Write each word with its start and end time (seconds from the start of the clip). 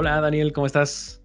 Hola 0.00 0.18
Daniel, 0.22 0.54
¿cómo 0.54 0.66
estás? 0.66 1.22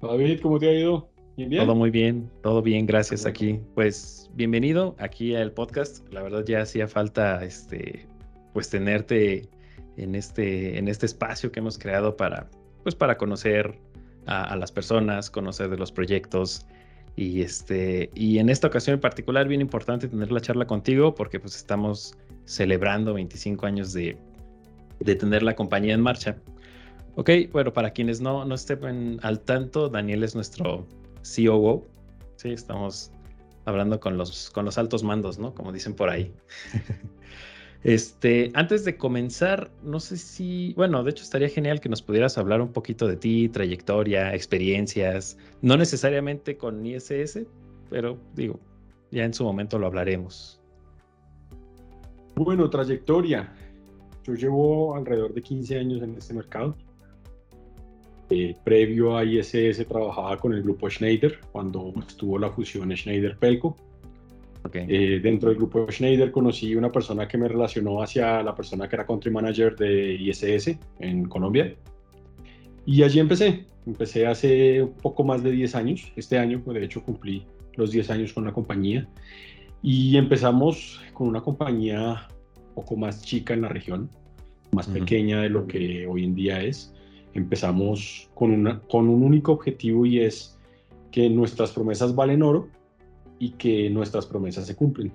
David, 0.00 0.38
¿cómo 0.40 0.60
te 0.60 0.68
ha 0.68 0.72
ido? 0.72 1.10
¿Bien, 1.36 1.50
bien? 1.50 1.64
Todo 1.64 1.74
muy 1.74 1.90
bien, 1.90 2.30
todo 2.40 2.62
bien, 2.62 2.86
gracias 2.86 3.26
aquí. 3.26 3.58
Pues 3.74 4.30
bienvenido 4.34 4.94
aquí 5.00 5.34
al 5.34 5.50
podcast. 5.50 6.06
La 6.12 6.22
verdad 6.22 6.44
ya 6.46 6.60
hacía 6.60 6.86
falta 6.86 7.44
este 7.44 8.06
pues 8.52 8.70
tenerte 8.70 9.48
en 9.96 10.14
este 10.14 10.78
en 10.78 10.86
este 10.86 11.06
espacio 11.06 11.50
que 11.50 11.58
hemos 11.58 11.76
creado 11.76 12.16
para 12.16 12.48
pues 12.84 12.94
para 12.94 13.18
conocer 13.18 13.76
a, 14.26 14.54
las 14.54 14.70
personas, 14.70 15.28
conocer 15.28 15.68
de 15.68 15.76
los 15.76 15.90
proyectos 15.90 16.68
y 17.16 17.42
este 17.42 18.08
y 18.14 18.38
en 18.38 18.50
esta 18.50 18.68
ocasión 18.68 18.94
en 18.94 19.00
particular 19.00 19.48
bien 19.48 19.60
importante 19.60 20.06
tener 20.06 20.30
la 20.30 20.40
charla 20.40 20.68
contigo 20.68 21.16
porque 21.16 21.40
pues 21.40 21.56
estamos 21.56 22.16
celebrando 22.44 23.14
25 23.14 23.66
años 23.66 23.92
de, 23.92 24.16
de 25.00 25.16
tener 25.16 25.42
la 25.42 25.56
compañía 25.56 25.94
en 25.94 26.02
marcha. 26.02 26.36
Ok, 27.16 27.30
bueno, 27.52 27.72
para 27.72 27.90
quienes 27.92 28.20
no, 28.20 28.44
no 28.44 28.54
estén 28.54 29.20
al 29.22 29.40
tanto, 29.40 29.88
Daniel 29.88 30.24
es 30.24 30.34
nuestro 30.34 30.84
COO. 31.22 31.86
Sí, 32.36 32.50
estamos 32.50 33.12
hablando 33.66 34.00
con 34.00 34.18
los, 34.18 34.50
con 34.50 34.64
los 34.64 34.78
altos 34.78 35.04
mandos, 35.04 35.38
¿no? 35.38 35.54
Como 35.54 35.72
dicen 35.72 35.94
por 35.94 36.10
ahí. 36.10 36.32
este, 37.84 38.50
antes 38.54 38.84
de 38.84 38.96
comenzar, 38.96 39.70
no 39.84 40.00
sé 40.00 40.16
si, 40.16 40.74
bueno, 40.76 41.04
de 41.04 41.10
hecho 41.10 41.22
estaría 41.22 41.48
genial 41.48 41.80
que 41.80 41.88
nos 41.88 42.02
pudieras 42.02 42.36
hablar 42.36 42.60
un 42.60 42.72
poquito 42.72 43.06
de 43.06 43.16
ti, 43.16 43.48
trayectoria, 43.48 44.34
experiencias, 44.34 45.38
no 45.62 45.76
necesariamente 45.76 46.56
con 46.56 46.84
ISS, 46.84 47.46
pero 47.90 48.18
digo, 48.34 48.58
ya 49.12 49.24
en 49.24 49.32
su 49.32 49.44
momento 49.44 49.78
lo 49.78 49.86
hablaremos. 49.86 50.60
Bueno, 52.34 52.68
trayectoria. 52.68 53.54
Yo 54.24 54.34
llevo 54.34 54.96
alrededor 54.96 55.32
de 55.32 55.42
15 55.42 55.78
años 55.78 56.02
en 56.02 56.16
este 56.16 56.34
mercado. 56.34 56.76
Eh, 58.30 58.56
previo 58.64 59.16
a 59.16 59.24
ISS 59.24 59.86
trabajaba 59.86 60.38
con 60.38 60.54
el 60.54 60.62
grupo 60.62 60.88
Schneider 60.88 61.40
cuando 61.52 61.92
estuvo 62.06 62.38
la 62.38 62.50
fusión 62.50 62.90
Schneider-Pelco. 62.90 63.76
Eh, 64.72 65.20
dentro 65.22 65.50
del 65.50 65.58
grupo 65.58 65.86
Schneider 65.90 66.30
conocí 66.30 66.74
una 66.74 66.90
persona 66.90 67.28
que 67.28 67.36
me 67.36 67.48
relacionó 67.48 68.02
hacia 68.02 68.42
la 68.42 68.54
persona 68.54 68.88
que 68.88 68.96
era 68.96 69.06
country 69.06 69.30
manager 69.30 69.76
de 69.76 70.14
ISS 70.14 70.78
en 71.00 71.28
Colombia. 71.28 71.74
Y 72.86 73.02
allí 73.02 73.18
empecé. 73.18 73.66
Empecé 73.86 74.26
hace 74.26 74.82
un 74.82 74.94
poco 74.94 75.22
más 75.22 75.42
de 75.42 75.50
10 75.50 75.74
años. 75.74 76.12
Este 76.16 76.38
año, 76.38 76.62
de 76.64 76.82
hecho, 76.82 77.02
cumplí 77.02 77.44
los 77.74 77.90
10 77.90 78.10
años 78.10 78.32
con 78.32 78.46
la 78.46 78.52
compañía. 78.52 79.06
Y 79.82 80.16
empezamos 80.16 81.02
con 81.12 81.28
una 81.28 81.42
compañía 81.42 82.26
un 82.68 82.74
poco 82.74 82.96
más 82.96 83.22
chica 83.22 83.52
en 83.52 83.62
la 83.62 83.68
región, 83.68 84.08
más 84.72 84.86
pequeña 84.86 85.42
de 85.42 85.50
lo 85.50 85.66
que 85.66 86.06
hoy 86.06 86.24
en 86.24 86.34
día 86.34 86.62
es 86.62 86.93
empezamos 87.34 88.30
con, 88.34 88.52
una, 88.52 88.80
con 88.80 89.08
un 89.08 89.22
único 89.22 89.52
objetivo 89.52 90.06
y 90.06 90.20
es 90.20 90.58
que 91.10 91.28
nuestras 91.28 91.72
promesas 91.72 92.14
valen 92.14 92.42
oro 92.42 92.68
y 93.38 93.50
que 93.50 93.90
nuestras 93.90 94.26
promesas 94.26 94.66
se 94.66 94.74
cumplen. 94.74 95.12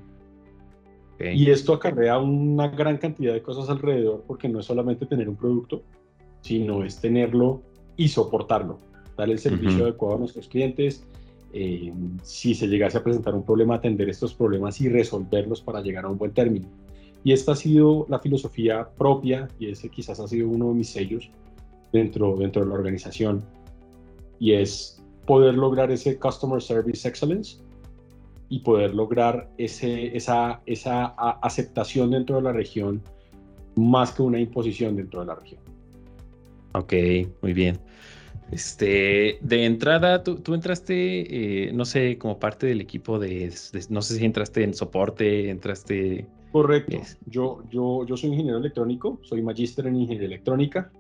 Y 1.20 1.50
esto 1.50 1.74
acarrea 1.74 2.18
una 2.18 2.70
gran 2.70 2.98
cantidad 2.98 3.34
de 3.34 3.42
cosas 3.42 3.70
alrededor 3.70 4.24
porque 4.26 4.48
no 4.48 4.62
es 4.62 4.66
solamente 4.66 5.06
tener 5.06 5.28
un 5.28 5.36
producto, 5.36 5.84
sino 6.42 6.86
es 6.86 7.02
tenerlo 7.02 7.62
y 7.98 8.08
soportarlo, 8.08 8.80
dar 9.18 9.30
el 9.30 9.38
servicio 9.38 9.84
adecuado 9.84 10.16
a 10.16 10.20
nuestros 10.20 10.48
clientes. 10.48 11.06
Eh, 11.52 11.92
si 12.24 12.56
se 12.56 12.68
llegase 12.68 12.98
a 12.98 13.04
presentar 13.04 13.36
un 13.36 13.44
problema, 13.44 13.76
atender 13.76 14.08
estos 14.08 14.34
problemas 14.34 14.80
y 14.80 14.88
resolverlos 14.88 15.62
para 15.62 15.82
llegar 15.82 16.06
a 16.06 16.10
un 16.10 16.18
buen 16.18 16.32
término. 16.32 16.70
Y 17.26 17.34
esta 17.34 17.52
ha 17.52 17.56
sido 17.56 18.06
la 18.08 18.20
filosofía 18.20 18.88
propia 18.98 19.50
y 19.60 19.70
ese 19.70 19.90
quizás 19.90 20.22
ha 20.22 20.28
sido 20.28 20.48
uno 20.48 20.70
de 20.70 20.76
mis 20.76 20.90
sellos 20.90 21.30
dentro, 21.92 22.36
dentro 22.38 22.64
de 22.64 22.70
la 22.70 22.76
organización 22.76 23.44
y 24.40 24.54
es 24.54 25.04
poder 25.26 25.56
lograr 25.56 25.92
ese 25.92 26.18
Customer 26.18 26.62
Service 26.62 27.08
Excellence 27.08 27.58
y 28.50 28.60
poder 28.60 28.96
lograr 28.96 29.50
ese, 29.58 30.16
esa, 30.16 30.62
esa 30.66 31.06
aceptación 31.42 32.12
dentro 32.12 32.38
de 32.38 32.42
la 32.42 32.52
región 32.52 33.02
más 33.76 34.12
que 34.12 34.24
una 34.24 34.40
imposición 34.40 34.96
dentro 34.96 35.20
de 35.22 35.28
la 35.28 35.36
región. 35.36 35.62
Ok, 36.74 36.94
muy 37.42 37.54
bien. 37.54 37.80
Este, 38.52 39.38
de 39.42 39.66
entrada, 39.66 40.24
tú, 40.24 40.38
tú 40.38 40.56
entraste, 40.56 41.68
eh, 41.68 41.72
no 41.72 41.86
sé, 41.86 42.18
como 42.18 42.40
parte 42.40 42.66
del 42.66 42.82
equipo 42.82 43.20
de, 43.20 43.54
no 43.90 44.02
sé 44.02 44.16
si 44.18 44.26
entraste 44.26 44.64
en 44.64 44.74
soporte, 44.74 45.50
entraste... 45.50 46.26
Correcto. 46.52 46.98
Yo, 47.28 47.64
yo, 47.70 48.04
yo 48.08 48.18
soy 48.18 48.32
ingeniero 48.32 48.58
electrónico, 48.58 49.20
soy 49.22 49.44
magíster 49.44 49.86
en 49.86 49.98
ingeniería 49.98 50.26
electrónica 50.26 50.92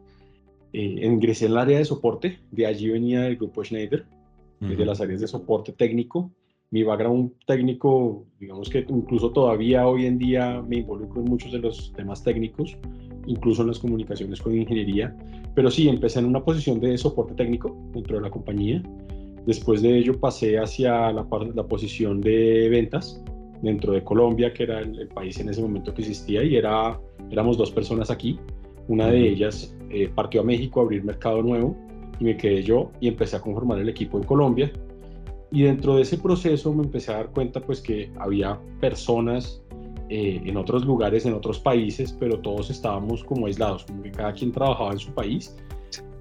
eh, 0.73 1.05
ingresé 1.05 1.45
en 1.45 1.51
el 1.53 1.57
área 1.57 1.77
de 1.77 1.85
soporte, 1.85 2.39
de 2.51 2.65
allí 2.65 2.89
venía 2.89 3.27
el 3.27 3.37
grupo 3.37 3.63
Schneider, 3.63 4.05
desde 4.59 4.85
las 4.85 4.99
áreas 4.99 5.21
de 5.21 5.27
soporte 5.27 5.71
técnico. 5.71 6.31
Mi 6.71 6.83
background 6.83 7.31
técnico, 7.47 8.25
digamos 8.39 8.69
que 8.69 8.85
incluso 8.87 9.31
todavía 9.31 9.87
hoy 9.87 10.05
en 10.05 10.19
día 10.19 10.61
me 10.67 10.77
involucro 10.77 11.21
en 11.21 11.29
muchos 11.29 11.51
de 11.51 11.59
los 11.59 11.91
temas 11.93 12.23
técnicos, 12.23 12.77
incluso 13.25 13.61
en 13.63 13.69
las 13.69 13.79
comunicaciones 13.79 14.41
con 14.41 14.55
ingeniería, 14.55 15.15
pero 15.55 15.71
sí, 15.71 15.89
empecé 15.89 16.19
en 16.19 16.25
una 16.25 16.43
posición 16.43 16.79
de 16.79 16.97
soporte 16.97 17.33
técnico 17.33 17.75
dentro 17.93 18.17
de 18.17 18.21
la 18.21 18.29
compañía. 18.29 18.83
Después 19.45 19.81
de 19.81 19.97
ello 19.97 20.19
pasé 20.19 20.59
hacia 20.59 21.11
la, 21.11 21.25
la 21.55 21.67
posición 21.67 22.21
de 22.21 22.69
ventas 22.69 23.23
dentro 23.61 23.93
de 23.93 24.03
Colombia, 24.03 24.53
que 24.53 24.63
era 24.63 24.79
el, 24.79 24.99
el, 24.99 25.07
país 25.07 25.39
en 25.39 25.49
ese 25.49 25.61
momento 25.61 25.93
que 25.93 26.01
existía, 26.01 26.43
y 26.43 26.55
era, 26.55 26.99
éramos 27.31 27.57
dos 27.57 27.71
personas 27.71 28.11
aquí. 28.11 28.39
Una 28.87 29.07
de 29.07 29.27
ellas 29.27 29.75
eh, 29.89 30.09
partió 30.13 30.41
a 30.41 30.43
México 30.43 30.79
a 30.79 30.83
abrir 30.83 31.03
mercado 31.03 31.41
nuevo 31.41 31.75
y 32.19 32.25
me 32.25 32.37
quedé 32.37 32.63
yo 32.63 32.91
y 32.99 33.07
empecé 33.07 33.35
a 33.35 33.41
conformar 33.41 33.79
el 33.79 33.89
equipo 33.89 34.17
en 34.17 34.23
Colombia. 34.23 34.71
Y 35.51 35.63
dentro 35.63 35.95
de 35.95 36.03
ese 36.03 36.17
proceso 36.17 36.73
me 36.73 36.83
empecé 36.83 37.11
a 37.11 37.17
dar 37.17 37.29
cuenta 37.31 37.59
pues 37.59 37.81
que 37.81 38.11
había 38.19 38.59
personas 38.79 39.63
eh, 40.09 40.41
en 40.43 40.57
otros 40.57 40.85
lugares, 40.85 41.25
en 41.25 41.33
otros 41.33 41.59
países, 41.59 42.15
pero 42.19 42.39
todos 42.39 42.69
estábamos 42.69 43.23
como 43.23 43.45
aislados, 43.45 43.85
como 43.85 44.01
que 44.03 44.11
cada 44.11 44.33
quien 44.33 44.51
trabajaba 44.51 44.91
en 44.91 44.99
su 44.99 45.11
país. 45.11 45.55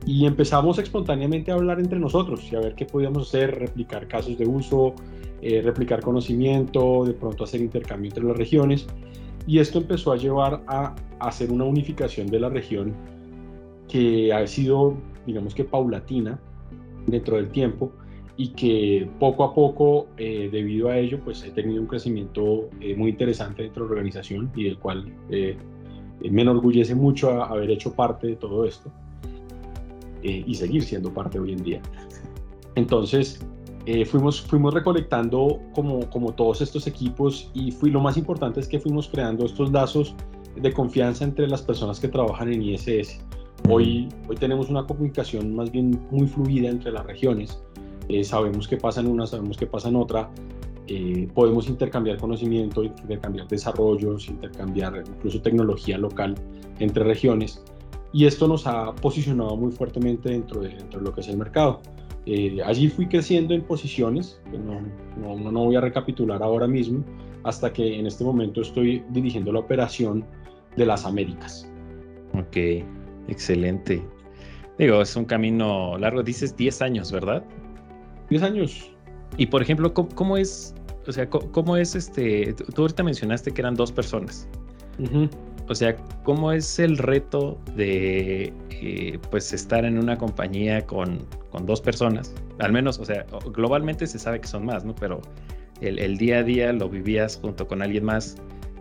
Y 0.06 0.26
empezamos 0.26 0.78
espontáneamente 0.78 1.50
a 1.50 1.54
hablar 1.54 1.80
entre 1.80 1.98
nosotros 1.98 2.46
y 2.50 2.56
a 2.56 2.60
ver 2.60 2.74
qué 2.74 2.86
podíamos 2.86 3.28
hacer, 3.28 3.58
replicar 3.58 4.06
casos 4.08 4.38
de 4.38 4.46
uso, 4.46 4.94
eh, 5.40 5.62
replicar 5.62 6.00
conocimiento, 6.00 7.04
de 7.04 7.14
pronto 7.14 7.44
hacer 7.44 7.60
intercambio 7.60 8.10
entre 8.10 8.24
las 8.24 8.36
regiones. 8.36 8.86
Y 9.46 9.58
esto 9.58 9.78
empezó 9.78 10.12
a 10.12 10.16
llevar 10.16 10.62
a, 10.66 10.94
hacer 11.20 11.50
una 11.50 11.64
unificación 11.64 12.28
de 12.28 12.40
la 12.40 12.48
región 12.48 12.94
que 13.88 14.32
ha 14.32 14.46
sido, 14.46 14.96
digamos 15.26 15.54
que 15.54 15.64
paulatina 15.64 16.38
dentro 17.06 17.36
del 17.36 17.50
tiempo 17.50 17.92
y 18.36 18.50
que 18.50 19.08
poco 19.18 19.42
a 19.42 19.52
poco, 19.52 20.06
eh, 20.16 20.48
debido 20.52 20.88
a 20.88 20.96
ello, 20.96 21.18
pues 21.24 21.42
he 21.42 21.50
tenido 21.50 21.80
un 21.80 21.88
crecimiento 21.88 22.68
eh, 22.80 22.94
muy 22.94 23.10
interesante 23.10 23.64
dentro 23.64 23.82
de 23.82 23.88
la 23.88 23.92
organización 23.94 24.52
y 24.54 24.64
del 24.64 24.78
cual 24.78 25.12
eh, 25.30 25.56
me 26.30 26.42
enorgullece 26.42 26.94
mucho 26.94 27.42
haber 27.42 27.70
hecho 27.70 27.92
parte 27.92 28.28
de 28.28 28.36
todo 28.36 28.64
esto 28.64 28.90
y 30.20 30.52
seguir 30.56 30.82
siendo 30.82 31.14
parte 31.14 31.38
hoy 31.38 31.52
en 31.52 31.62
día. 31.62 31.80
Entonces, 32.74 33.40
fuimos, 34.06 34.42
fuimos 34.42 34.74
recolectando 34.74 35.60
como, 35.74 36.10
como 36.10 36.32
todos 36.32 36.60
estos 36.60 36.88
equipos 36.88 37.48
y 37.54 37.70
fui, 37.70 37.92
lo 37.92 38.00
más 38.00 38.16
importante 38.16 38.58
es 38.58 38.66
que 38.66 38.80
fuimos 38.80 39.06
creando 39.06 39.46
estos 39.46 39.70
lazos 39.70 40.16
de 40.56 40.72
confianza 40.72 41.24
entre 41.24 41.46
las 41.46 41.62
personas 41.62 42.00
que 42.00 42.08
trabajan 42.08 42.52
en 42.52 42.62
ISS. 42.62 43.20
Hoy, 43.70 44.08
hoy 44.28 44.36
tenemos 44.36 44.70
una 44.70 44.86
comunicación 44.86 45.54
más 45.54 45.70
bien 45.70 46.00
muy 46.10 46.26
fluida 46.26 46.70
entre 46.70 46.90
las 46.90 47.04
regiones. 47.04 47.62
Eh, 48.08 48.24
sabemos 48.24 48.66
qué 48.66 48.78
pasa 48.78 49.00
en 49.00 49.08
una, 49.08 49.26
sabemos 49.26 49.58
qué 49.58 49.66
pasa 49.66 49.88
en 49.88 49.96
otra. 49.96 50.30
Eh, 50.86 51.28
podemos 51.34 51.68
intercambiar 51.68 52.16
conocimiento, 52.16 52.82
intercambiar 52.82 53.46
desarrollos, 53.46 54.28
intercambiar 54.28 55.04
incluso 55.06 55.42
tecnología 55.42 55.98
local 55.98 56.34
entre 56.78 57.04
regiones. 57.04 57.62
Y 58.12 58.24
esto 58.24 58.48
nos 58.48 58.66
ha 58.66 58.94
posicionado 58.94 59.54
muy 59.56 59.70
fuertemente 59.70 60.30
dentro 60.30 60.62
de, 60.62 60.70
dentro 60.70 61.00
de 61.00 61.04
lo 61.04 61.12
que 61.12 61.20
es 61.20 61.28
el 61.28 61.36
mercado. 61.36 61.82
Eh, 62.24 62.58
allí 62.64 62.88
fui 62.88 63.06
creciendo 63.06 63.52
en 63.52 63.62
posiciones, 63.62 64.40
no, 64.50 64.80
no, 65.36 65.50
no, 65.50 65.64
voy 65.64 65.76
a 65.76 65.82
recapitular 65.82 66.42
ahora 66.42 66.66
mismo, 66.66 67.04
hasta 67.44 67.70
que 67.72 67.98
en 67.98 68.06
este 68.06 68.24
momento 68.24 68.62
estoy 68.62 69.04
dirigiendo 69.10 69.52
la 69.52 69.60
operación 69.60 70.24
de 70.76 70.86
las 70.86 71.04
Américas. 71.04 71.70
Ok, 72.34 72.56
excelente. 73.28 74.02
Digo, 74.78 75.02
es 75.02 75.14
un 75.16 75.24
camino 75.24 75.98
largo, 75.98 76.22
dices 76.22 76.56
10 76.56 76.82
años, 76.82 77.12
¿verdad? 77.12 77.44
10 78.30 78.42
años. 78.42 78.92
Y 79.36 79.46
por 79.46 79.62
ejemplo, 79.62 79.92
¿cómo, 79.92 80.36
es, 80.36 80.74
o 81.06 81.12
sea, 81.12 81.28
cómo, 81.28 81.76
es 81.76 81.94
este, 81.94 82.54
tú 82.74 82.82
ahorita 82.82 83.02
mencionaste 83.02 83.52
que 83.52 83.60
eran 83.60 83.74
dos 83.74 83.92
personas. 83.92 84.48
O 85.68 85.74
sea, 85.74 85.96
¿cómo 86.24 86.50
es 86.50 86.78
el 86.78 86.96
reto 86.96 87.60
de 87.76 88.52
eh, 88.70 89.18
pues 89.30 89.52
estar 89.52 89.84
en 89.84 89.98
una 89.98 90.16
compañía 90.16 90.84
con, 90.86 91.26
dos 91.64 91.80
personas? 91.80 92.34
Al 92.58 92.72
menos, 92.72 92.98
o 92.98 93.04
sea, 93.04 93.26
globalmente 93.52 94.06
se 94.06 94.18
sabe 94.18 94.40
que 94.40 94.48
son 94.48 94.64
más, 94.64 94.84
¿no? 94.84 94.94
Pero 94.94 95.20
el, 95.80 96.16
día 96.16 96.38
a 96.38 96.42
día 96.42 96.72
lo 96.72 96.88
vivías 96.88 97.38
junto 97.40 97.68
con 97.68 97.82
alguien 97.82 98.04
más. 98.04 98.36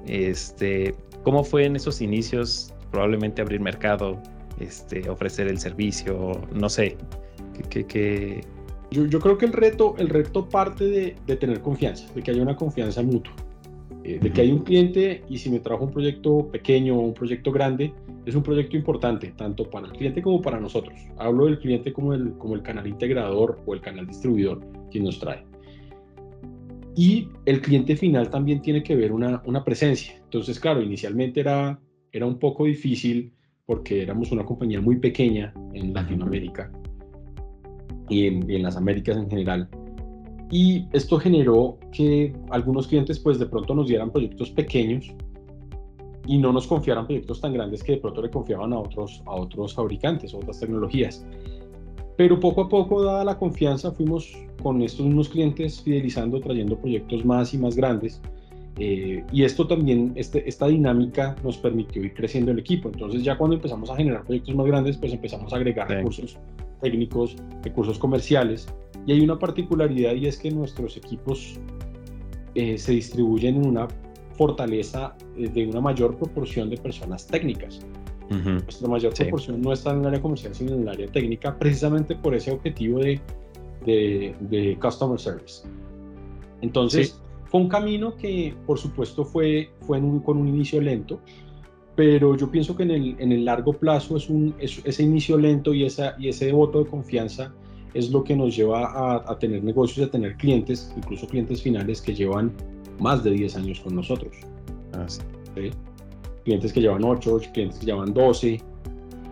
Este, 0.05 0.95
¿Cómo 1.23 1.44
fue 1.44 1.65
en 1.65 1.75
esos 1.75 2.01
inicios 2.01 2.73
probablemente 2.91 3.41
abrir 3.41 3.59
mercado? 3.59 4.21
Este, 4.59 5.09
ofrecer 5.09 5.48
el 5.48 5.59
servicio, 5.59 6.42
no 6.54 6.69
sé, 6.69 6.98
que... 7.69 8.42
Yo, 8.89 9.06
yo, 9.06 9.19
creo 9.19 9.38
que 9.38 9.45
el 9.45 9.51
reto, 9.51 9.95
el 9.98 10.07
reto 10.07 10.48
parte 10.48 10.86
de, 10.86 11.15
de, 11.25 11.36
tener 11.36 11.59
confianza, 11.59 12.12
de 12.13 12.24
que 12.24 12.31
haya 12.31 12.42
una 12.42 12.56
confianza 12.56 13.04
mutua, 13.04 13.33
eh, 14.07 14.19
de 14.21 14.31
que 14.31 14.39
hay 14.39 14.51
un 14.54 14.59
cliente 14.59 15.24
y 15.27 15.38
si 15.38 15.50
me 15.50 15.59
trajo 15.59 15.83
un 15.83 15.92
proyecto 15.92 16.48
pequeño 16.50 16.95
o 16.95 17.01
un 17.01 17.13
proyecto 17.13 17.51
grande, 17.51 17.92
es 18.25 18.36
un 18.36 18.44
proyecto 18.44 18.77
importante, 18.77 19.33
tanto 19.36 19.69
para 19.69 19.88
el 19.88 19.92
cliente 19.92 20.21
como 20.21 20.42
para 20.42 20.59
nosotros. 20.59 20.98
Hablo 21.18 21.45
del 21.45 21.59
cliente 21.59 21.92
como 21.92 22.13
el, 22.13 22.31
como 22.38 22.56
el 22.56 22.62
canal 22.62 22.88
integrador 22.88 23.59
o 23.65 23.74
el 23.74 23.81
canal 23.81 24.07
distribuidor 24.07 24.62
quien 24.89 25.04
nos 25.04 25.19
trae. 25.19 25.45
Y 26.95 27.27
el 27.45 27.62
cliente 27.62 27.98
final 27.98 28.30
también 28.30 28.62
tiene 28.62 28.81
que 28.81 28.95
ver 28.95 29.12
una, 29.12 29.42
una 29.45 29.63
presencia. 29.65 30.15
Entonces, 30.24 30.59
claro, 30.59 30.81
inicialmente 30.81 31.42
era, 31.42 31.80
era 32.12 32.25
un 32.25 32.39
poco 32.39 32.63
difícil 32.63 33.33
porque 33.67 34.01
éramos 34.01 34.31
una 34.31 34.45
compañía 34.45 34.81
muy 34.81 34.95
pequeña 34.95 35.53
en 35.73 35.93
Latinoamérica 35.93 36.71
y 38.09 38.25
en, 38.25 38.63
las 38.63 38.77
Américas 38.77 39.17
en 39.17 39.29
general. 39.29 39.67
Y 40.49 40.87
esto 40.93 41.19
generó 41.19 41.77
que 41.91 42.33
algunos 42.49 42.87
clientes 42.87 43.19
pues 43.19 43.37
de 43.37 43.45
pronto 43.45 43.75
nos 43.75 43.89
dieran 43.89 44.09
proyectos 44.09 44.49
pequeños 44.51 45.13
y 46.25 46.37
no 46.37 46.53
nos 46.53 46.65
confiaran 46.65 47.05
proyectos 47.05 47.41
tan 47.41 47.53
grandes 47.53 47.83
que 47.83 47.93
de 47.93 47.97
pronto 47.97 48.21
le 48.21 48.29
confiaban 48.31 48.71
a 48.71 48.79
otros, 48.79 49.21
a 49.25 49.35
otros 49.35 49.73
fabricantes, 49.73 50.33
a 50.33 50.37
otras 50.37 50.61
tecnologías. 50.61 51.25
Pero 52.15 52.39
poco 52.39 52.61
a 52.61 52.69
poco, 52.69 53.03
dada 53.03 53.25
la 53.25 53.37
confianza, 53.37 53.91
fuimos 53.91 54.33
con 54.63 54.81
estos 54.81 55.05
mismos 55.05 55.27
clientes 55.27 55.81
fidelizando, 55.81 56.39
trayendo 56.39 56.79
proyectos 56.79 57.25
más 57.25 57.53
y 57.53 57.57
más 57.57 57.75
grandes. 57.75 58.21
Eh, 58.79 59.24
y 59.31 59.44
esto 59.44 59.65
también, 59.65 60.13
este, 60.15 60.47
esta 60.47 60.68
dinámica 60.68 61.35
nos 61.44 61.57
permitió 61.57 62.03
ir 62.03 62.13
creciendo 62.13 62.51
el 62.51 62.59
equipo. 62.59 62.89
Entonces 62.89 63.24
ya 63.24 63.38
cuando 63.38 63.56
empezamos 63.56 63.89
a 63.89 63.95
generar 63.95 64.24
proyectos 64.24 64.56
más 64.56 64.68
grandes, 64.68 64.97
pues 64.97 65.13
empezamos 65.13 65.51
a 65.51 65.56
agregar 65.56 65.89
recursos 65.89 66.38
técnicos, 66.81 67.35
recursos 67.63 67.97
comerciales. 67.97 68.68
Y 69.06 69.13
hay 69.13 69.21
una 69.21 69.39
particularidad 69.39 70.13
y 70.13 70.27
es 70.27 70.38
que 70.38 70.51
nuestros 70.51 70.97
equipos 70.97 71.59
eh, 72.56 72.77
se 72.77 72.91
distribuyen 72.91 73.56
en 73.56 73.68
una 73.68 73.88
fortaleza 74.33 75.15
eh, 75.38 75.50
de 75.50 75.68
una 75.68 75.81
mayor 75.81 76.15
proporción 76.18 76.69
de 76.69 76.77
personas 76.77 77.25
técnicas. 77.25 77.81
Nuestra 78.30 78.89
mayor 78.89 79.13
proporción 79.13 79.62
no 79.62 79.71
está 79.71 79.91
en 79.91 80.01
el 80.01 80.07
área 80.07 80.21
comercial, 80.21 80.53
sino 80.53 80.73
en 80.73 80.81
el 80.81 80.89
área 80.89 81.07
técnica, 81.07 81.57
precisamente 81.57 82.13
por 82.13 82.35
ese 82.35 82.51
objetivo 82.51 83.00
de, 83.00 83.21
de, 83.85 84.77
customer 84.81 85.18
service. 85.18 85.65
Entonces, 86.62 87.21
fue 87.57 87.63
un 87.63 87.69
camino 87.69 88.15
que, 88.15 88.54
por 88.68 88.77
supuesto, 88.77 89.25
fue, 89.25 89.71
fue 89.81 90.00
con 90.24 90.38
un 90.38 90.48
inicio 90.48 90.80
lento, 90.80 91.19
pero 91.95 92.38
yo 92.38 92.51
pienso 92.51 92.75
que 92.75 92.83
en 92.83 92.92
el, 92.92 93.15
en 93.18 93.31
el 93.31 93.45
largo 93.45 93.74
plazo 93.74 94.15
es 94.15 94.30
un, 94.30 94.54
ese 94.59 95.01
inicio 95.01 95.39
lento 95.39 95.74
y, 95.74 95.83
esa, 95.83 96.15
y 96.19 96.30
ese 96.30 96.51
voto 96.51 96.83
de 96.83 96.89
confianza 96.89 97.51
es 97.95 98.12
lo 98.12 98.24
que 98.24 98.36
nos 98.36 98.56
lleva 98.56 98.86
a, 98.86 99.31
a 99.31 99.39
tener 99.39 99.63
negocios, 99.63 100.07
a 100.07 100.12
tener 100.12 100.38
clientes, 100.38 100.94
incluso 100.95 101.27
clientes 101.27 101.63
finales 101.63 102.00
que 102.00 102.13
llevan 102.13 102.54
más 103.00 103.24
de 103.24 103.31
10 103.31 103.56
años 103.56 103.80
con 103.80 103.95
nosotros. 103.95 104.36
Ah, 104.94 105.07
¿Sí? 105.07 105.71
clientes 106.44 106.71
que 106.71 106.81
llevan 106.81 107.04
8, 107.04 107.39
clientes 107.54 107.80
que 107.80 107.88
llevan 107.88 108.13
12, 108.13 108.62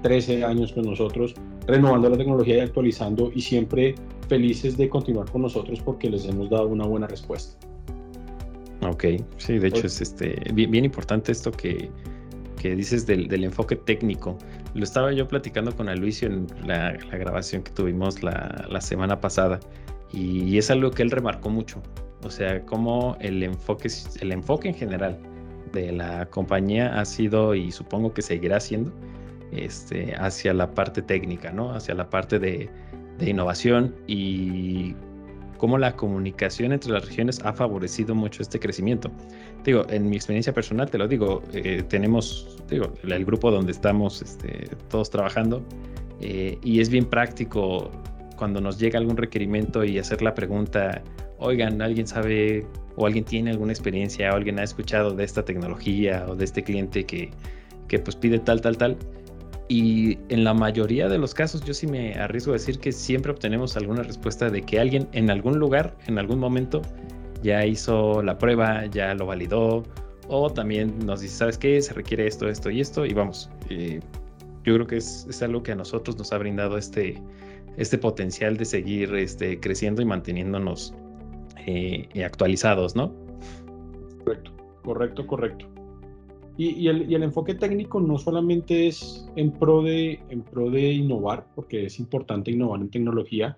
13 0.01 0.44
años 0.44 0.74
con 0.74 0.86
nosotros, 0.86 1.36
renovando 1.68 2.10
la 2.10 2.18
tecnología 2.18 2.57
y 2.57 2.60
actualizando 2.62 3.31
y 3.36 3.42
siempre 3.42 3.94
felices 4.27 4.75
de 4.77 4.89
continuar 4.89 5.30
con 5.30 5.44
nosotros 5.44 5.80
porque 5.86 6.10
les 6.10 6.25
hemos 6.25 6.50
dado 6.50 6.68
una 6.68 6.88
buena 6.88 7.06
respuesta. 7.06 7.56
Ok, 8.89 9.05
sí, 9.37 9.57
de 9.57 9.67
hecho 9.67 9.87
es 9.87 10.01
este, 10.01 10.41
bien, 10.53 10.85
importante 10.85 11.31
esto 11.31 11.51
que, 11.51 11.89
que 12.61 12.75
dices 12.75 13.05
del, 13.05 13.27
del, 13.27 13.43
enfoque 13.43 13.75
técnico. 13.75 14.37
Lo 14.73 14.83
estaba 14.83 15.11
yo 15.11 15.27
platicando 15.27 15.75
con 15.75 15.93
Luisio 15.99 16.27
en 16.27 16.47
la, 16.65 16.93
la 16.93 17.17
grabación 17.17 17.63
que 17.63 17.71
tuvimos 17.71 18.21
la, 18.21 18.65
la, 18.69 18.81
semana 18.81 19.19
pasada 19.19 19.59
y 20.11 20.57
es 20.57 20.69
algo 20.69 20.91
que 20.91 21.03
él 21.03 21.11
remarcó 21.11 21.49
mucho. 21.49 21.81
O 22.23 22.29
sea, 22.29 22.65
cómo 22.65 23.17
el 23.21 23.43
enfoque, 23.43 23.89
el 24.19 24.31
enfoque 24.31 24.69
en 24.69 24.75
general 24.75 25.19
de 25.73 25.91
la 25.91 26.25
compañía 26.27 26.99
ha 26.99 27.05
sido 27.05 27.53
y 27.53 27.71
supongo 27.71 28.13
que 28.13 28.21
seguirá 28.21 28.59
siendo 28.59 28.91
este, 29.51 30.15
hacia 30.15 30.53
la 30.53 30.73
parte 30.73 31.01
técnica, 31.01 31.51
¿no? 31.51 31.73
Hacia 31.73 31.93
la 31.93 32.09
parte 32.09 32.39
de, 32.39 32.69
innovación 33.21 33.95
y 34.07 34.93
cómo 35.57 35.77
la 35.77 35.95
comunicación 35.95 36.71
entre 36.71 36.91
las 36.91 37.05
regiones 37.05 37.39
ha 37.43 37.53
favorecido 37.53 38.15
mucho 38.15 38.41
este 38.41 38.59
crecimiento. 38.59 39.11
Digo, 39.63 39.85
en 39.89 40.09
mi 40.09 40.15
experiencia 40.15 40.53
personal, 40.53 40.89
te 40.89 40.97
lo 40.97 41.07
digo, 41.07 41.41
eh, 41.53 41.83
tenemos, 41.87 42.57
digo, 42.69 42.93
el 43.03 43.25
grupo 43.25 43.51
donde 43.51 43.71
estamos 43.71 44.21
este, 44.21 44.69
todos 44.89 45.09
trabajando 45.09 45.63
eh, 46.21 46.57
y 46.63 46.79
es 46.79 46.89
bien 46.89 47.05
práctico 47.05 47.91
cuando 48.37 48.61
nos 48.61 48.79
llega 48.79 48.99
algún 48.99 49.17
requerimiento 49.17 49.83
y 49.83 49.97
hacer 49.97 50.21
la 50.21 50.33
pregunta, 50.33 51.01
oigan, 51.39 51.81
¿alguien 51.81 52.05
sabe 52.07 52.65
o 52.95 53.05
alguien 53.05 53.25
tiene 53.25 53.51
alguna 53.51 53.71
experiencia 53.71 54.31
o 54.31 54.35
alguien 54.35 54.59
ha 54.59 54.63
escuchado 54.63 55.11
de 55.11 55.23
esta 55.23 55.43
tecnología 55.43 56.25
o 56.27 56.35
de 56.35 56.45
este 56.45 56.63
cliente 56.63 57.05
que, 57.05 57.31
que 57.87 57.99
pues 57.99 58.15
pide 58.15 58.39
tal, 58.39 58.61
tal, 58.61 58.77
tal. 58.77 58.97
Y 59.67 60.19
en 60.29 60.44
la 60.44 60.53
mayoría 60.53 61.09
de 61.09 61.17
los 61.17 61.33
casos 61.33 61.63
yo 61.65 61.73
sí 61.73 61.88
me 61.88 62.13
arriesgo 62.13 62.51
a 62.51 62.53
decir 62.53 62.77
que 62.77 62.91
siempre 62.91 63.31
obtenemos 63.31 63.75
alguna 63.75 64.03
respuesta 64.03 64.50
de 64.50 64.62
que 64.62 64.79
alguien 64.79 65.07
en 65.13 65.31
algún 65.31 65.57
lugar, 65.57 65.97
en 66.07 66.19
algún 66.19 66.39
momento, 66.39 66.83
ya 67.41 67.65
hizo 67.65 68.21
la 68.21 68.38
prueba, 68.38 68.85
ya 68.85 69.15
lo 69.15 69.25
validó, 69.25 69.83
o 70.27 70.50
también 70.51 70.97
nos 71.06 71.21
dice, 71.21 71.38
¿sabes 71.38 71.57
qué? 71.57 71.81
Se 71.81 71.94
requiere 71.94 72.27
esto, 72.27 72.47
esto 72.47 72.69
y 72.69 72.81
esto, 72.81 73.06
y 73.06 73.13
vamos. 73.13 73.50
Eh, 73.69 74.00
yo 74.63 74.73
creo 74.75 74.88
que 74.88 74.97
es, 74.97 75.27
es, 75.29 75.41
algo 75.44 75.62
que 75.62 75.71
a 75.71 75.75
nosotros 75.75 76.17
nos 76.17 76.31
ha 76.33 76.38
brindado 76.38 76.77
este, 76.77 77.21
este 77.77 77.97
potencial 77.97 78.57
de 78.57 78.65
seguir 78.65 79.13
este, 79.15 79.59
creciendo 79.59 80.01
y 80.01 80.06
manteniéndonos 80.06 80.94
eh, 81.67 82.07
actualizados, 82.23 82.95
¿no? 82.95 83.13
Correcto, 84.23 84.51
correcto, 84.83 85.27
correcto. 85.27 85.75
Y, 86.57 86.87
el, 86.87 87.21
enfoque 87.21 87.53
técnico 87.55 87.99
no 87.99 88.17
solamente 88.17 88.87
es 88.87 89.29
en 89.35 89.51
pro, 89.51 89.81
de, 89.81 90.19
en 90.29 90.41
pro 90.41 90.69
de 90.69 90.93
innovar, 90.93 91.47
porque 91.53 91.85
es 91.85 91.99
importante 91.99 92.51
innovar 92.51 92.79
en 92.79 92.89
tecnología, 92.89 93.57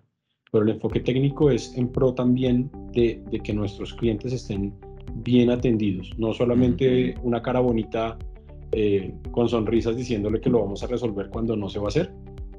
pero 0.51 0.63
el 0.63 0.71
enfoque 0.71 1.01
técnico 1.01 1.51
es 1.51 1.77
en 1.77 1.89
pro 1.89 2.13
también 2.13 2.71
de, 2.93 3.23
que 3.43 3.53
nuestros 3.53 3.93
clientes 3.93 4.33
estén 4.33 4.73
bien 5.17 5.51
atendidos, 5.51 6.11
no 6.17 6.33
solamente 6.33 7.15
una 7.21 7.41
cara 7.41 7.59
bonita 7.59 8.17
eh, 8.71 9.13
con 9.31 9.47
sonrisas 9.47 9.95
diciéndole 9.95 10.41
que 10.41 10.49
lo 10.49 10.61
vamos 10.61 10.83
a 10.83 10.87
resolver 10.87 11.29
cuando 11.29 11.55
no 11.55 11.69
se 11.69 11.79
va 11.79 11.85
a 11.85 11.89
hacer, 11.89 12.11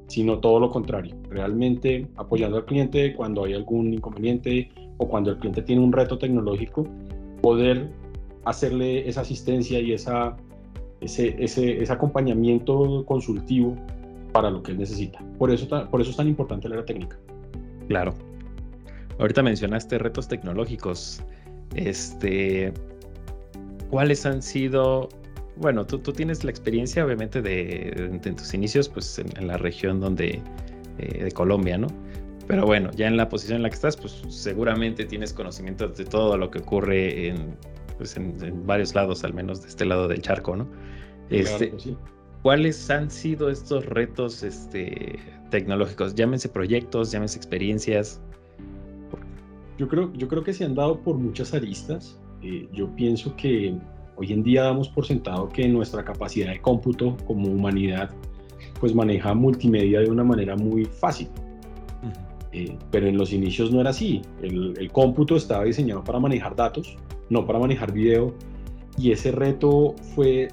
sino 0.07 0.39
todo 0.39 0.59
lo 0.59 0.69
contrario, 0.69 1.15
realmente 1.29 2.07
apoyando 2.15 2.57
al 2.57 2.65
cliente 2.65 3.13
cuando 3.13 3.43
hay 3.43 3.53
algún 3.53 3.93
inconveniente 3.93 4.69
o 4.97 5.07
cuando 5.07 5.31
el 5.31 5.37
cliente 5.37 5.61
tiene 5.61 5.83
un 5.83 5.91
reto 5.91 6.17
tecnológico, 6.17 6.87
poder 7.41 7.89
hacerle 8.45 9.07
esa 9.07 9.21
asistencia 9.21 9.79
y 9.79 9.93
esa, 9.93 10.35
ese, 11.01 11.35
ese, 11.43 11.85
acompañamiento 11.91 13.05
consultivo 13.05 13.75
para 14.31 14.49
lo 14.49 14.61
que 14.63 14.71
él 14.71 14.79
necesita. 14.79 15.19
Por 15.37 15.51
eso, 15.51 15.67
por 15.89 16.01
eso 16.01 16.11
es 16.11 16.17
tan 16.17 16.27
importante 16.27 16.69
la 16.69 16.85
técnica. 16.85 17.17
Claro. 17.87 18.13
Ahorita 19.19 19.43
mencionaste 19.43 19.97
retos 19.97 20.27
tecnológicos. 20.27 21.21
Este, 21.75 22.73
¿Cuáles 23.89 24.25
han 24.25 24.41
sido? 24.41 25.09
Bueno, 25.57 25.85
tú, 25.85 25.99
tú 25.99 26.13
tienes 26.13 26.43
la 26.43 26.51
experiencia, 26.51 27.05
obviamente, 27.05 27.41
de, 27.41 28.19
tus 28.37 28.53
inicios, 28.53 28.87
pues 28.87 29.19
en, 29.19 29.47
la 29.47 29.57
región 29.57 29.99
donde 29.99 30.41
eh, 30.99 31.23
de 31.23 31.31
Colombia, 31.31 31.77
¿no? 31.77 31.87
Pero 32.47 32.65
bueno, 32.65 32.89
ya 32.95 33.07
en 33.07 33.17
la 33.17 33.29
posición 33.29 33.57
en 33.57 33.63
la 33.63 33.69
que 33.69 33.75
estás, 33.75 33.97
pues 33.97 34.23
seguramente 34.29 35.05
tienes 35.05 35.33
conocimiento 35.33 35.87
de 35.87 36.05
todo 36.05 36.37
lo 36.37 36.49
que 36.49 36.59
ocurre 36.59 37.27
en, 37.27 37.55
pues, 37.99 38.17
en, 38.17 38.65
varios 38.65 38.95
lados, 38.95 39.23
al 39.23 39.33
menos 39.33 39.61
de 39.61 39.67
este 39.67 39.85
lado 39.85 40.07
del 40.07 40.21
charco, 40.21 40.55
¿no? 40.55 40.67
Este, 41.29 41.71
¿Cuáles 42.41 42.89
han 42.89 43.11
sido 43.11 43.49
estos 43.51 43.85
retos 43.85 44.41
este, 44.41 45.19
tecnológicos? 45.51 46.15
Llámense 46.15 46.49
proyectos, 46.49 47.11
llámense 47.11 47.37
experiencias. 47.37 48.19
Yo 49.77 49.87
creo, 49.87 50.11
yo 50.13 50.27
creo 50.27 50.43
que 50.43 50.53
se 50.53 50.65
han 50.65 50.73
dado 50.73 50.99
por 51.01 51.17
muchas 51.17 51.53
aristas. 51.53 52.19
Eh, 52.41 52.67
yo 52.73 52.87
pienso 52.95 53.35
que 53.35 53.77
hoy 54.15 54.33
en 54.33 54.41
día 54.43 54.63
damos 54.63 54.89
por 54.89 55.05
sentado 55.05 55.49
que 55.49 55.67
nuestra 55.67 56.03
capacidad 56.03 56.51
de 56.51 56.61
cómputo 56.61 57.15
como 57.27 57.49
humanidad 57.49 58.09
pues 58.79 58.95
maneja 58.95 59.33
multimedia 59.33 59.99
de 59.99 60.09
una 60.09 60.23
manera 60.23 60.55
muy 60.55 60.85
fácil. 60.85 61.27
Eh, 62.51 62.75
pero 62.89 63.07
en 63.07 63.17
los 63.17 63.31
inicios 63.31 63.71
no 63.71 63.81
era 63.81 63.91
así. 63.91 64.21
El, 64.41 64.89
cómputo 64.91 65.35
estaba 65.35 65.65
diseñado 65.65 66.03
para 66.03 66.19
manejar 66.19 66.55
datos, 66.55 66.97
no 67.29 67.45
para 67.45 67.59
manejar 67.59 67.91
video, 67.91 68.33
y 68.97 69.11
ese 69.11 69.31
reto 69.31 69.95
fue, 70.15 70.49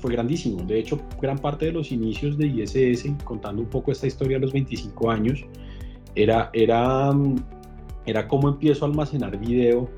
fue 0.00 0.12
grandísimo. 0.12 0.62
De 0.64 0.78
hecho, 0.78 1.00
gran 1.20 1.38
parte 1.38 1.66
de 1.66 1.72
los 1.72 1.92
inicios 1.92 2.36
de 2.38 2.46
ISS, 2.46 3.12
contando 3.24 3.62
un 3.62 3.68
poco 3.68 3.92
esta 3.92 4.06
historia 4.06 4.38
a 4.38 4.40
los 4.40 4.52
25 4.52 5.10
años, 5.10 5.44
era, 6.14 6.50
era, 6.52 7.14
era 8.06 8.26
cómo 8.26 8.48
empiezo 8.48 8.84
a 8.84 8.88
almacenar 8.88 9.38
video 9.38 9.88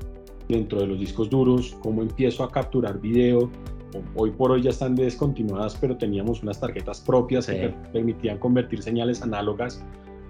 dentro 0.47 0.79
de 0.79 0.87
los 0.87 0.99
discos 0.99 1.29
duros, 1.29 1.75
cómo 1.81 2.01
empiezo 2.01 2.43
a 2.43 2.51
capturar 2.51 2.99
video 2.99 3.49
hoy 4.15 4.31
por 4.31 4.51
hoy 4.51 4.61
ya 4.61 4.69
están 4.69 4.95
descontinuadas, 4.95 5.77
pero 5.79 5.97
teníamos 5.97 6.43
unas 6.43 6.59
tarjetas 6.59 7.01
propias 7.01 7.47
que 7.47 7.73
permitían 7.91 8.37
convertir 8.37 8.81
señales 8.81 9.21
análogas 9.21 9.83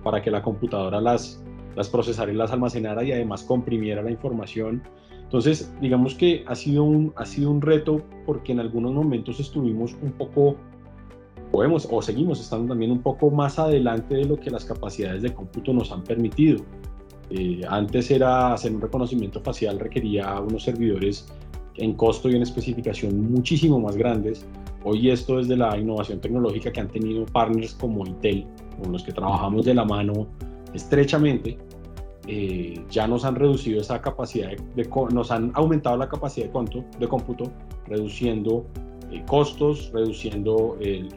para 0.03 0.21
que 0.21 0.31
la 0.31 0.41
computadora 0.41 0.99
las, 0.99 1.43
las 1.75 1.89
procesara 1.89 2.31
y 2.31 2.35
las 2.35 2.51
almacenara 2.51 3.03
y 3.03 3.11
además 3.11 3.43
comprimiera 3.43 4.01
la 4.01 4.11
información. 4.11 4.81
Entonces, 5.31 5.73
digamos 5.79 6.13
que 6.13 6.43
ha 6.45 6.55
sido 6.55 6.83
un, 6.83 7.13
ha 7.15 7.25
sido 7.25 7.51
un 7.51 7.61
reto 7.61 8.01
porque 8.25 8.51
en 8.51 8.59
algunos 8.59 8.91
momentos 8.91 9.39
estuvimos 9.39 9.95
un 10.01 10.11
poco, 10.11 10.57
podemos 11.53 11.87
o 11.89 12.01
seguimos 12.01 12.41
estando 12.41 12.73
también 12.73 12.91
un 12.91 13.01
poco 13.01 13.31
más 13.31 13.57
adelante 13.57 14.15
de 14.15 14.25
lo 14.25 14.37
que 14.37 14.51
las 14.51 14.65
capacidades 14.65 15.21
de 15.21 15.33
cómputo 15.33 15.71
nos 15.71 15.89
han 15.93 16.03
permitido. 16.03 16.61
Eh, 17.29 17.61
antes 17.69 18.11
era 18.11 18.51
hacer 18.51 18.73
un 18.73 18.81
reconocimiento 18.81 19.39
facial, 19.39 19.79
requería 19.79 20.37
unos 20.41 20.63
servidores 20.63 21.25
en 21.75 21.93
costo 21.93 22.29
y 22.29 22.35
en 22.35 22.41
especificación 22.41 23.31
muchísimo 23.31 23.79
más 23.79 23.95
grandes. 23.95 24.45
Hoy 24.83 25.11
esto 25.11 25.37
desde 25.37 25.55
la 25.55 25.77
innovación 25.77 26.19
tecnológica 26.19 26.73
que 26.73 26.81
han 26.81 26.89
tenido 26.89 27.25
partners 27.27 27.73
como 27.75 28.05
Intel, 28.05 28.45
con 28.81 28.91
los 28.91 29.01
que 29.01 29.13
trabajamos 29.13 29.63
de 29.63 29.75
la 29.75 29.85
mano 29.85 30.27
estrechamente, 30.73 31.57
eh, 32.27 32.83
ya 32.89 33.07
nos 33.07 33.25
han 33.25 33.35
reducido 33.35 33.81
esa 33.81 34.01
capacidad, 34.01 34.51
de, 34.75 34.89
nos 35.11 35.31
han 35.31 35.51
aumentado 35.55 35.97
la 35.97 36.07
capacidad 36.07 36.45
de, 36.45 36.51
cómputo, 36.51 36.85
de 36.99 37.07
cómputo 37.07 37.51
reduciendo 37.87 38.65
eh, 39.11 39.23
costos, 39.27 39.91
reduciendo 39.93 40.77
el, 40.79 41.09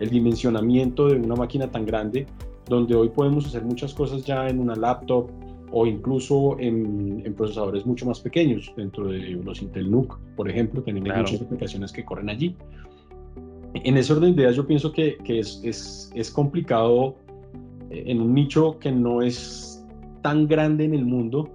el, 0.00 0.10
dimensionamiento 0.10 1.08
de 1.08 1.16
una 1.16 1.36
máquina 1.36 1.70
tan 1.70 1.86
grande, 1.86 2.26
donde 2.68 2.94
hoy 2.94 3.08
podemos 3.08 3.46
hacer 3.46 3.64
muchas 3.64 3.94
cosas 3.94 4.24
ya 4.24 4.48
en 4.48 4.58
una 4.58 4.74
laptop 4.74 5.30
o 5.70 5.86
incluso 5.86 6.58
en, 6.58 7.22
en 7.24 7.34
procesadores 7.34 7.86
mucho 7.86 8.04
más 8.04 8.20
pequeños, 8.20 8.70
dentro 8.76 9.08
de 9.08 9.18
los 9.42 9.62
Intel 9.62 9.90
NUC, 9.90 10.18
por 10.36 10.50
ejemplo, 10.50 10.82
tenemos 10.82 11.16
muchas 11.16 11.40
aplicaciones 11.40 11.92
que 11.92 12.04
corren 12.04 12.28
allí. 12.28 12.54
En 13.72 13.96
ese 13.96 14.12
orden 14.12 14.34
de 14.36 14.42
ideas 14.42 14.56
yo 14.56 14.66
pienso 14.66 14.92
que, 14.92 15.16
que 15.24 15.38
es, 15.38 15.60
es, 15.64 16.12
es 16.14 16.30
complicado 16.30 17.16
eh, 17.90 18.04
en 18.06 18.20
un 18.20 18.34
nicho 18.34 18.78
que 18.78 18.92
no 18.92 19.22
es 19.22 19.71
tan 20.22 20.48
grande 20.48 20.84
en 20.84 20.94
el 20.94 21.04
mundo 21.04 21.50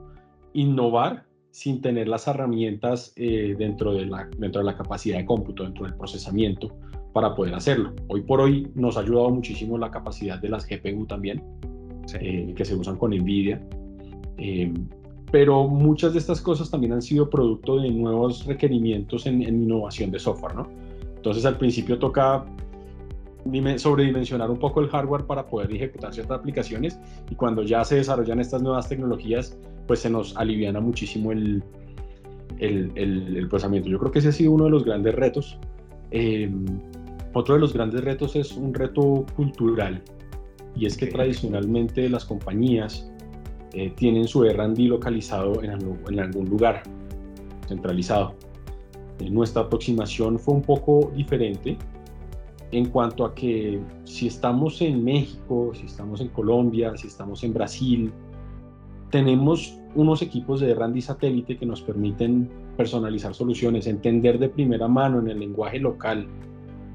innovar 0.53 1.25
sin 1.51 1.81
tener 1.81 2.07
las 2.07 2.27
herramientas 2.27 3.13
eh, 3.15 3.55
dentro, 3.57 3.93
de 3.93 4.05
la, 4.05 4.29
dentro 4.37 4.59
de 4.59 4.65
la 4.65 4.77
capacidad 4.77 5.17
de 5.17 5.25
cómputo, 5.25 5.63
dentro 5.63 5.85
del 5.85 5.95
procesamiento 5.95 6.75
para 7.13 7.33
poder 7.33 7.55
hacerlo. 7.55 7.93
Hoy 8.09 8.21
por 8.21 8.41
hoy 8.41 8.69
nos 8.75 8.97
ha 8.97 8.99
ayudado 8.99 9.29
muchísimo 9.29 9.77
la 9.77 9.89
capacidad 9.89 10.39
de 10.39 10.49
las 10.49 10.67
GPU 10.67 11.05
también, 11.07 11.41
eh, 12.19 12.53
que 12.55 12.65
se 12.65 12.75
usan 12.75 12.97
con 12.97 13.11
NVIDIA. 13.11 13.59
pero 15.31 15.67
muchas 15.67 16.13
de 16.13 16.19
estas 16.19 16.41
cosas 16.41 16.69
también 16.69 16.93
han 16.93 17.01
sido 17.01 17.29
producto 17.29 17.79
de 17.79 17.89
nuevos 17.89 18.45
requerimientos 18.45 19.25
en, 19.25 19.41
en 19.41 19.63
innovación 19.63 20.11
de 20.11 20.19
software, 20.19 20.55
¿no? 20.55 20.67
Entonces 21.15 21.43
al 21.45 21.57
principio 21.57 21.97
toca 21.97 22.45
sobredimensionar 23.77 24.49
un 24.49 24.59
poco 24.59 24.81
el 24.81 24.89
hardware 24.89 25.25
para 25.25 25.45
poder 25.45 25.71
ejecutar 25.71 26.13
ciertas 26.13 26.39
aplicaciones 26.39 26.99
y 27.29 27.35
cuando 27.35 27.63
ya 27.63 27.83
se 27.83 27.95
desarrollan 27.95 28.39
estas 28.39 28.61
nuevas 28.61 28.87
tecnologías, 28.89 29.57
pues 29.87 29.99
se 29.99 30.09
nos 30.09 30.35
aliviana 30.37 30.79
muchísimo 30.79 31.31
el, 31.31 31.63
el, 32.59 32.91
el, 32.95 33.47
procesamiento. 33.47 33.89
Yo 33.89 33.99
creo 33.99 34.11
que 34.11 34.19
ese 34.19 34.29
ha 34.29 34.31
sido 34.31 34.51
uno 34.51 34.65
de 34.65 34.71
los 34.71 34.83
grandes 34.83 35.15
retos. 35.15 35.59
Em, 36.11 36.65
otro 37.33 37.55
de 37.55 37.61
los 37.61 37.73
grandes 37.73 38.03
retos 38.03 38.35
es 38.35 38.51
un 38.53 38.73
reto 38.73 39.25
cultural 39.35 40.01
y 40.75 40.85
es 40.85 40.97
que 40.97 41.07
tradicionalmente 41.07 42.09
las 42.09 42.25
compañías 42.25 43.11
eh, 43.73 43.91
tienen 43.95 44.27
su 44.27 44.43
R&D 44.43 44.83
localizado 44.83 45.61
en, 45.63 45.71
en 46.09 46.19
algún 46.19 46.49
lugar 46.49 46.83
centralizado. 47.67 48.33
Eh, 49.19 49.29
nuestra 49.29 49.63
aproximación 49.63 50.39
fue 50.39 50.55
un 50.55 50.61
poco 50.61 51.11
diferente 51.15 51.77
en 52.71 52.89
cuanto 52.89 53.25
a 53.25 53.33
que 53.33 53.79
si 54.03 54.27
estamos 54.27 54.81
en 54.81 55.03
México, 55.03 55.71
si 55.73 55.85
estamos 55.85 56.21
en 56.21 56.27
Colombia, 56.29 56.95
si 56.97 57.07
estamos 57.07 57.43
en 57.43 57.53
Brasil, 57.53 58.11
tenemos 59.09 59.77
unos 59.95 60.21
equipos 60.21 60.59
de 60.59 60.71
R&D 60.71 61.01
satélite 61.01 61.57
que 61.57 61.65
nos 61.65 61.81
permiten 61.81 62.49
personalizar 62.75 63.33
soluciones, 63.33 63.87
entender 63.87 64.37
de 64.37 64.49
primera 64.49 64.87
mano 64.87 65.19
en 65.19 65.29
el 65.29 65.39
lenguaje 65.39 65.79
local 65.79 66.27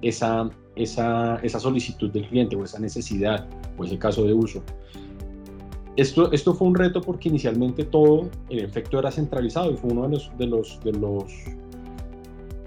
esa, 0.02 0.50
esa, 0.76 1.36
esa 1.36 1.58
solicitud 1.58 2.10
del 2.10 2.28
cliente 2.28 2.54
o 2.54 2.64
esa 2.64 2.78
necesidad 2.78 3.48
o 3.78 3.84
ese 3.84 3.98
caso 3.98 4.24
de 4.24 4.34
uso. 4.34 4.62
Esto, 5.96 6.32
esto 6.32 6.54
fue 6.54 6.68
un 6.68 6.74
reto 6.74 7.00
porque 7.00 7.28
inicialmente 7.28 7.84
todo 7.84 8.30
en 8.48 8.64
efecto 8.64 8.98
era 8.98 9.10
centralizado 9.10 9.72
y 9.72 9.76
fue 9.76 9.90
uno 9.90 10.04
de 10.04 10.08
los, 10.10 10.38
de 10.38 10.46
los, 10.46 10.80
de 10.80 10.92
los 10.92 11.24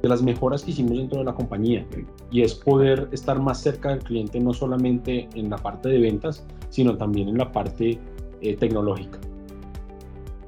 de 0.05 0.09
las 0.09 0.21
mejoras 0.21 0.61
que 0.61 0.69
hicimos 0.69 0.97
dentro 0.97 1.17
de 1.17 1.25
la 1.25 1.33
compañía 1.33 1.83
y 2.29 2.43
es 2.43 2.53
poder 2.53 3.09
estar 3.11 3.39
más 3.39 3.59
cerca 3.59 3.89
del 3.89 3.99
cliente 3.99 4.39
no 4.39 4.53
solamente 4.53 5.27
en 5.33 5.49
la 5.49 5.57
parte 5.57 5.89
de 5.89 5.99
ventas, 5.99 6.45
sino 6.69 6.95
también 6.95 7.27
en 7.27 7.39
la 7.39 7.51
parte 7.51 7.99
eh, 8.41 8.55
tecnológica. 8.55 9.19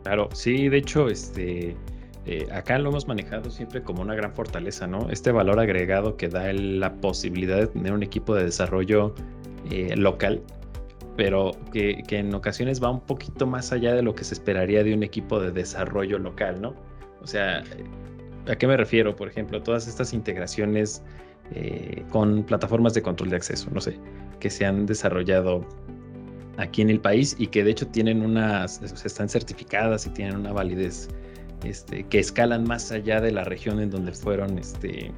Claro, 0.04 0.30
sí, 0.32 0.70
de 0.70 0.78
hecho, 0.78 1.08
este, 1.10 1.76
eh, 2.28 2.48
acá 2.52 2.78
lo 2.78 2.90
hemos 2.90 3.08
manejado 3.08 3.50
siempre 3.50 3.82
como 3.82 4.04
una 4.04 4.14
gran 4.14 4.32
fortaleza, 4.32 4.86
¿no? 4.86 5.10
Este 5.10 5.32
valor 5.32 5.60
agregado 5.60 6.18
que 6.18 6.30
da 6.30 6.54
la 6.54 6.94
posibilidad 6.94 7.58
de 7.58 7.68
tener 7.68 7.94
un 7.94 8.04
equipo 8.04 8.36
de 8.36 8.44
desarrollo 8.44 9.16
eh, 9.72 9.96
local, 9.98 10.40
pero 11.16 11.54
que, 11.74 12.04
que, 12.08 12.20
en 12.20 12.32
ocasiones 12.36 12.82
va 12.82 12.92
un 12.92 13.02
poquito 13.02 13.48
más 13.48 13.72
allá 13.72 13.96
de 13.96 14.04
lo 14.04 14.14
que 14.14 14.24
se 14.24 14.36
esperaría 14.36 14.84
de 14.84 14.94
un 14.94 15.02
equipo 15.02 15.40
de 15.40 15.52
desarrollo 15.52 16.20
local, 16.20 16.62
¿no? 16.62 16.76
O 17.24 17.26
sea, 17.26 17.64
¿A 18.50 18.56
qué 18.56 18.68
me 18.68 18.78
refiero? 18.78 19.16
Por 19.16 19.28
ejemplo, 19.28 19.62
todas 19.62 19.88
estas 19.88 20.14
integraciones 20.14 21.02
eh, 21.54 22.04
con 22.10 22.44
plataformas 22.44 22.94
de 22.94 23.02
control 23.02 23.30
de 23.30 23.38
acceso, 23.38 23.70
no 23.72 23.82
sé, 23.82 23.98
que 24.40 24.50
se 24.50 24.66
han 24.66 24.86
desarrollado 24.86 25.66
aquí 26.58 26.82
en 26.82 26.90
el 26.90 27.00
país 27.00 27.36
y 27.40 27.48
que 27.48 27.64
de 27.64 27.72
hecho 27.72 27.88
tienen 27.88 28.22
unas, 28.22 28.82
están 28.82 29.30
certificadas 29.30 30.06
y 30.08 30.10
tienen 30.10 30.38
una 30.38 30.52
validez 30.52 31.08
este, 31.64 32.04
que 32.04 32.20
escalan 32.20 32.64
más 32.66 32.92
allá 32.92 33.22
de 33.22 33.32
la 33.32 33.44
región 33.44 33.80
en 33.80 33.90
donde 33.90 34.12
fueron, 34.12 34.58
este, 34.58 35.12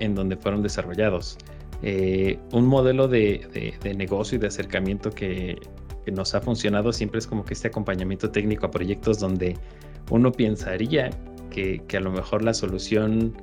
en 0.00 0.14
donde 0.14 0.36
fueron 0.36 0.62
desarrollados. 0.62 1.38
Eh, 1.82 2.38
un 2.52 2.66
modelo 2.66 3.08
de, 3.08 3.74
negocio 3.96 4.36
y 4.36 4.38
de 4.38 4.46
acercamiento 4.46 5.10
que, 5.10 5.58
que, 6.04 6.12
nos 6.12 6.34
ha 6.34 6.40
funcionado 6.40 6.92
siempre 6.92 7.18
es 7.18 7.26
como 7.26 7.44
que 7.44 7.54
este 7.54 7.68
acompañamiento 7.68 8.30
técnico 8.30 8.66
a 8.66 8.70
proyectos 8.70 9.18
donde 9.18 9.56
uno 10.10 10.30
pensaría 10.30 11.10
que, 11.52 11.84
a 11.96 12.00
lo 12.00 12.10
mejor 12.10 12.42
la 12.42 12.54
solución 12.54 13.34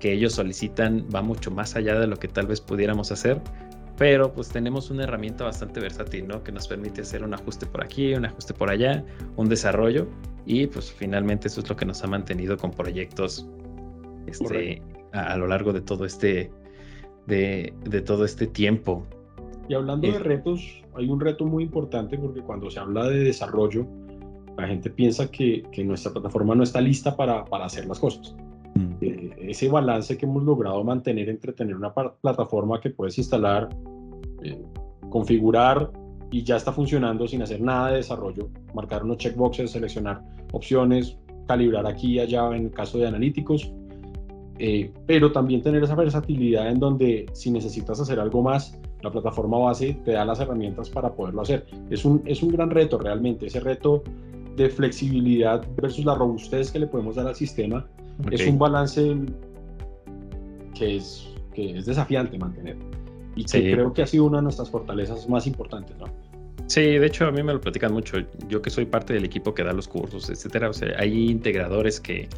que 0.00 0.12
ellos 0.12 0.32
solicitan 0.32 1.06
va 1.14 1.22
mucho 1.22 1.50
más 1.50 1.76
allá 1.76 2.00
de 2.00 2.06
lo 2.06 2.16
que 2.16 2.26
tal 2.26 2.46
vez 2.46 2.60
pudiéramos 2.60 3.12
hacer, 3.12 3.40
pero 3.98 4.32
pues 4.32 4.48
tenemos 4.48 4.90
una 4.90 5.04
herramienta 5.04 5.44
bastante 5.44 5.78
versátil, 5.78 6.26
¿no? 6.26 6.42
Que 6.42 6.52
nos 6.52 6.66
permite 6.66 7.02
hacer 7.02 7.22
un 7.22 7.34
ajuste 7.34 7.66
por 7.66 7.84
aquí, 7.84 8.14
un 8.14 8.24
ajuste 8.24 8.54
por 8.54 8.70
allá, 8.70 9.04
un 9.36 9.48
desarrollo 9.48 10.08
y 10.46 10.66
pues 10.66 10.90
finalmente 10.90 11.48
eso 11.48 11.60
es 11.60 11.68
lo 11.68 11.76
que 11.76 11.84
nos 11.84 12.02
ha 12.02 12.06
mantenido 12.06 12.56
con 12.56 12.70
proyectos 12.70 13.46
este, 14.26 14.82
a, 15.12 15.36
lo 15.36 15.46
largo 15.46 15.72
de 15.74 15.82
todo 15.82 16.06
este, 16.06 16.50
de, 17.26 18.02
todo 18.06 18.24
este 18.24 18.46
tiempo. 18.46 19.06
Y 19.68 19.74
hablando 19.74 20.10
de 20.10 20.18
retos, 20.18 20.82
hay 20.94 21.08
un 21.08 21.20
reto 21.20 21.44
muy 21.44 21.62
importante 21.62 22.18
porque 22.18 22.40
cuando 22.40 22.70
se 22.70 22.80
habla 22.80 23.08
de 23.08 23.18
desarrollo, 23.18 23.86
la 24.60 24.68
gente 24.68 24.90
piensa 24.90 25.30
que, 25.30 25.62
que 25.72 25.84
nuestra 25.84 26.12
plataforma 26.12 26.54
no 26.54 26.62
está 26.62 26.80
lista 26.80 27.16
para, 27.16 27.44
para 27.44 27.64
hacer 27.66 27.86
las 27.86 27.98
cosas. 27.98 28.34
Mm. 28.74 28.92
Eh, 29.00 29.30
ese 29.48 29.68
balance 29.68 30.16
que 30.16 30.26
hemos 30.26 30.42
logrado 30.42 30.82
mantener 30.84 31.28
entre 31.28 31.52
tener 31.52 31.76
una 31.76 31.92
plataforma 31.92 32.80
que 32.80 32.90
puedes 32.90 33.18
instalar, 33.18 33.68
eh, 34.42 34.62
configurar 35.08 35.90
y 36.30 36.44
ya 36.44 36.56
está 36.56 36.72
funcionando 36.72 37.26
sin 37.26 37.42
hacer 37.42 37.60
nada 37.60 37.90
de 37.90 37.96
desarrollo, 37.96 38.48
marcar 38.74 39.04
unos 39.04 39.18
checkboxes, 39.18 39.72
seleccionar 39.72 40.22
opciones, 40.52 41.18
calibrar 41.46 41.86
aquí 41.86 42.12
y 42.14 42.18
allá 42.20 42.46
en 42.54 42.66
el 42.66 42.70
caso 42.70 42.98
de 42.98 43.08
analíticos, 43.08 43.72
eh, 44.58 44.92
pero 45.06 45.32
también 45.32 45.62
tener 45.62 45.82
esa 45.82 45.94
versatilidad 45.94 46.68
en 46.70 46.78
donde 46.78 47.26
si 47.32 47.50
necesitas 47.50 47.98
hacer 47.98 48.20
algo 48.20 48.42
más, 48.42 48.78
la 49.02 49.10
plataforma 49.10 49.58
base 49.58 49.94
te 50.04 50.12
da 50.12 50.24
las 50.24 50.38
herramientas 50.38 50.90
para 50.90 51.12
poderlo 51.12 51.42
hacer. 51.42 51.66
Es 51.88 52.04
un, 52.04 52.22
es 52.26 52.42
un 52.42 52.50
gran 52.50 52.70
reto 52.70 52.98
realmente, 52.98 53.46
ese 53.46 53.58
reto 53.58 54.04
de 54.56 54.68
flexibilidad 54.68 55.66
versus 55.76 56.04
la 56.04 56.14
robustez 56.14 56.70
que 56.70 56.78
le 56.78 56.86
podemos 56.86 57.16
dar 57.16 57.26
al 57.26 57.34
sistema, 57.34 57.86
es 58.30 58.46
un 58.46 58.58
balance 58.58 59.16
que 60.74 60.96
es, 60.96 61.28
que 61.54 61.78
es 61.78 61.86
desafiante 61.86 62.38
mantener. 62.38 62.76
Y 63.36 63.44
que 63.44 63.72
creo 63.72 63.92
que 63.92 64.02
ha 64.02 64.06
sido 64.06 64.24
una 64.24 64.38
de 64.38 64.44
nuestras 64.44 64.70
fortalezas 64.70 65.28
más 65.28 65.46
importantes, 65.46 65.96
¿no? 65.98 66.06
Sí, 66.66 66.82
de 66.82 67.06
hecho 67.06 67.26
a 67.26 67.32
mí 67.32 67.42
me 67.42 67.52
lo 67.52 67.60
platican 67.60 67.92
mucho. 67.92 68.18
Yo 68.48 68.62
que 68.62 68.70
soy 68.70 68.84
parte 68.84 69.12
del 69.12 69.24
equipo 69.24 69.54
que 69.54 69.64
da 69.64 69.72
los 69.72 69.88
cursos, 69.88 70.30
etcétera. 70.30 70.70
O 70.70 70.72
sea, 70.72 70.94
hay 70.98 71.30
integradores 71.30 72.00
que, 72.00 72.28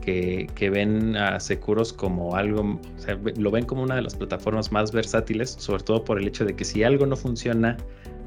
que, 0.00 0.48
que, 0.54 0.70
ven 0.70 1.16
a 1.16 1.40
Securos 1.40 1.92
como 1.92 2.36
algo, 2.36 2.60
o 2.62 2.98
sea, 2.98 3.18
lo 3.36 3.50
ven 3.50 3.64
como 3.64 3.82
una 3.82 3.96
de 3.96 4.02
las 4.02 4.14
plataformas 4.14 4.70
más 4.70 4.92
versátiles, 4.92 5.50
sobre 5.58 5.82
todo 5.82 6.04
por 6.04 6.20
el 6.20 6.28
hecho 6.28 6.44
de 6.44 6.54
que 6.54 6.64
si 6.64 6.84
algo 6.84 7.06
no 7.06 7.16
funciona 7.16 7.76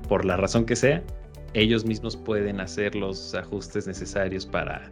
por 0.09 0.25
la 0.25 0.35
razón 0.37 0.65
que 0.65 0.75
sea, 0.75 1.03
ellos 1.55 1.85
mismos 1.85 2.17
pueden 2.17 2.59
hacer 2.59 2.95
los 2.95 3.33
ajustes 3.33 3.88
necesarios 3.88 4.45
para, 4.45 4.91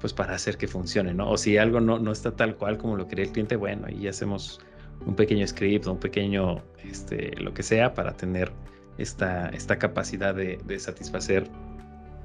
pues 0.00 0.12
para 0.12 0.34
hacer 0.34 0.56
que 0.56 0.66
funcione, 0.66 1.14
¿no? 1.14 1.30
O 1.30 1.36
si 1.36 1.58
algo 1.58 1.80
no, 1.80 1.98
no 1.98 2.12
está 2.12 2.34
tal 2.34 2.56
cual 2.56 2.78
como 2.78 2.96
lo 2.96 3.06
quería 3.06 3.26
el 3.26 3.32
cliente, 3.32 3.56
bueno, 3.56 3.88
y 3.90 4.08
hacemos 4.08 4.60
un 5.06 5.14
pequeño 5.14 5.46
script 5.46 5.86
un 5.86 5.98
pequeño, 5.98 6.62
este, 6.82 7.36
lo 7.36 7.54
que 7.54 7.62
sea 7.62 7.94
para 7.94 8.12
tener 8.12 8.50
esta, 8.96 9.48
esta 9.50 9.78
capacidad 9.78 10.34
de, 10.34 10.58
satisfacer 10.78 11.48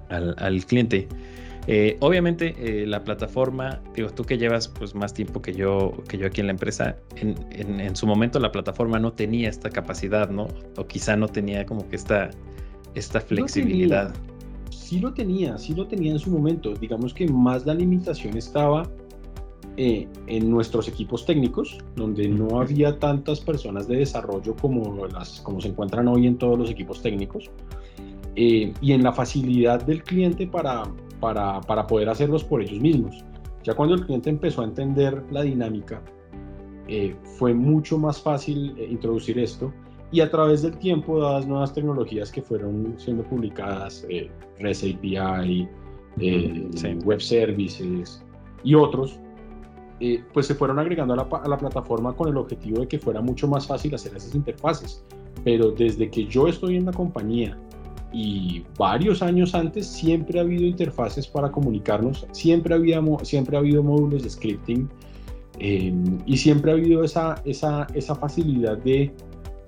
al, 0.09 0.65
cliente. 0.65 1.07
Eh, 1.67 1.97
obviamente 2.01 2.55
eh, 2.57 2.85
la 2.85 3.03
plataforma, 3.03 3.81
digo, 3.95 4.09
tú 4.09 4.25
que 4.25 4.37
llevas 4.37 4.67
pues 4.67 4.95
más 4.95 5.13
tiempo 5.13 5.41
que 5.41 5.53
yo, 5.53 5.93
que 6.07 6.17
yo 6.17 6.27
aquí 6.27 6.41
en 6.41 6.47
la 6.47 6.51
empresa, 6.51 6.97
en, 7.15 7.35
en, 7.51 7.95
su 7.95 8.05
momento 8.05 8.39
la 8.39 8.51
plataforma 8.51 8.99
no 8.99 9.13
tenía 9.13 9.49
esta 9.49 9.69
capacidad, 9.69 10.29
¿no? 10.29 10.47
O 10.77 10.87
quizá 10.87 11.15
no 11.15 11.27
tenía 11.27 11.65
como 11.65 11.87
que 11.87 11.95
esta, 11.95 12.31
esta 12.95 13.19
flexibilidad. 13.19 14.13
Sí 14.69 14.99
lo 14.99 15.13
tenía, 15.13 15.57
sí 15.57 15.73
lo 15.73 15.87
tenía 15.87 16.11
en 16.11 16.19
su 16.19 16.29
momento. 16.29 16.73
Digamos 16.73 17.13
que 17.13 17.27
más 17.27 17.65
la 17.65 17.73
limitación 17.73 18.37
estaba 18.37 18.83
eh, 19.77 20.07
en 20.27 20.51
nuestros 20.51 20.87
equipos 20.87 21.25
técnicos, 21.25 21.79
donde 21.95 22.27
no 22.27 22.61
había 22.61 22.99
tantas 22.99 23.39
personas 23.39 23.87
de 23.87 23.97
desarrollo 23.97 24.55
como, 24.55 25.07
las, 25.07 25.41
como 25.41 25.61
se 25.61 25.69
encuentran 25.69 26.07
hoy 26.07 26.27
en 26.27 26.37
todos 26.37 26.59
los 26.59 26.69
equipos 26.69 27.01
técnicos, 27.01 27.49
eh, 28.35 28.71
y 28.81 28.91
en 28.91 29.03
la 29.03 29.11
facilidad 29.11 29.83
del 29.83 30.03
cliente 30.03 30.45
para, 30.45 30.83
para, 31.19 31.59
para, 31.61 31.87
poder 31.87 32.09
hacerlos 32.09 32.43
por 32.43 32.61
ellos 32.61 32.79
mismos. 32.79 33.23
Ya 33.63 33.73
cuando 33.73 33.95
el 33.95 34.05
cliente 34.05 34.29
empezó 34.29 34.61
a 34.61 34.65
entender 34.65 35.23
la 35.31 35.41
dinámica, 35.41 36.03
eh, 36.87 37.15
fue 37.37 37.53
mucho 37.53 37.97
más 37.97 38.21
fácil 38.21 38.75
introducir 38.77 39.39
esto 39.39 39.73
y 40.13 40.21
a 40.21 40.29
través 40.29 40.61
del 40.61 40.77
tiempo, 40.77 41.19
dadas 41.19 41.47
nuevas 41.47 41.73
tecnologías 41.73 42.31
que 42.31 42.43
fueron 42.43 42.93
siendo 42.97 43.23
publicadas, 43.23 44.05
eh, 44.09 44.29
REST 44.59 44.95
API, 44.95 45.67
eh, 46.19 46.69
Web 47.03 47.19
Services 47.19 48.23
y 48.63 48.75
otros, 48.75 49.19
eh, 49.99 50.23
pues 50.31 50.45
se 50.45 50.53
fueron 50.53 50.77
agregando 50.77 51.15
a 51.15 51.17
la, 51.17 51.23
a 51.23 51.47
la, 51.47 51.57
plataforma 51.57 52.15
con 52.15 52.29
el 52.29 52.37
objetivo 52.37 52.81
de 52.81 52.87
que 52.87 52.99
fuera 52.99 53.21
mucho 53.21 53.47
más 53.47 53.65
fácil 53.65 53.95
hacer 53.95 54.15
esas 54.15 54.35
interfaces. 54.35 55.03
Pero 55.43 55.71
desde 55.71 56.11
que 56.11 56.27
yo 56.27 56.47
estoy 56.47 56.75
en 56.75 56.85
la 56.85 56.91
compañía 56.91 57.57
y 58.11 58.63
varios 58.77 59.23
años 59.23 59.55
antes, 59.55 59.87
siempre 59.87 60.37
ha 60.37 60.43
habido 60.43 60.63
interfaces 60.63 61.25
para 61.25 61.51
comunicarnos, 61.51 62.27
siempre, 62.33 62.75
había, 62.75 63.01
siempre 63.23 63.57
ha 63.57 63.61
habido 63.61 63.81
módulos 63.81 64.21
de 64.21 64.29
scripting 64.29 64.87
y 65.59 66.37
siempre 66.37 66.71
ha 66.71 66.75
habido 66.75 67.03
esa, 67.03 67.41
esa, 67.45 67.87
esa 67.95 68.13
facilidad 68.13 68.77
de 68.77 69.11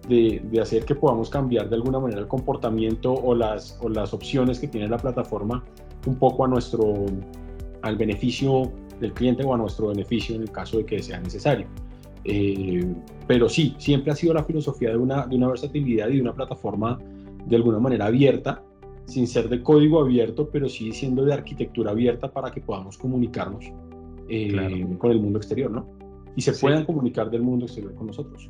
de, 0.08 0.60
hacer 0.62 0.86
que 0.86 0.96
podamos 0.96 1.30
cambiar 1.30 1.70
de 1.70 1.76
alguna 1.76 2.00
manera 2.00 2.22
el 2.22 2.28
comportamiento 2.28 3.14
o 3.14 3.36
las, 3.36 3.78
o 3.82 3.90
las 3.90 4.14
opciones 4.14 4.60
que 4.60 4.68
tiene 4.68 4.88
la 4.88 4.98
plataforma 4.98 5.64
un 6.06 6.16
poco 6.16 6.46
a 6.46 6.48
nuestro, 6.48 7.06
al 7.82 7.98
beneficio 7.98 8.72
del 9.00 9.14
cliente 9.14 9.44
o 9.44 9.54
a 9.54 9.58
nuestro 9.58 9.88
beneficio 9.88 10.36
en 10.36 10.44
el 10.44 10.52
caso 10.52 10.78
de 10.78 10.86
que 10.86 11.02
sea 11.02 11.20
necesario. 11.20 11.68
Eh, 12.24 12.86
pero 13.28 13.50
sí, 13.50 13.76
siempre 13.78 14.12
ha 14.12 14.16
sido 14.16 14.34
la 14.34 14.44
filosofía 14.44 14.90
de 14.90 14.98
una, 14.98 15.28
de 15.28 15.36
una 15.36 15.48
versatilidad 15.48 16.10
y 16.10 16.16
de 16.16 16.22
una 16.22 16.34
plataforma 16.34 17.00
de 17.46 17.56
alguna 17.56 17.80
manera 17.80 18.08
abierta, 18.08 18.64
sin 19.06 19.28
ser 19.28 19.50
de 19.50 19.62
código 19.62 20.02
abierto, 20.02 20.50
pero 20.52 20.68
sí 20.68 20.92
siendo 20.92 21.24
de 21.24 21.34
arquitectura 21.34 21.92
abierta 21.92 22.32
para 22.32 22.52
que 22.52 22.62
podamos 22.62 22.98
comunicarnos 22.98 23.66
eh, 24.28 24.88
con 24.98 25.12
el 25.12 25.20
mundo 25.20 25.38
exterior, 25.38 25.70
¿no? 25.70 25.88
Y 26.36 26.42
se 26.42 26.54
puedan 26.54 26.86
comunicar 26.86 27.30
del 27.30 27.44
mundo 27.44 27.66
exterior 27.66 27.94
con 27.94 28.08
nosotros. 28.08 28.50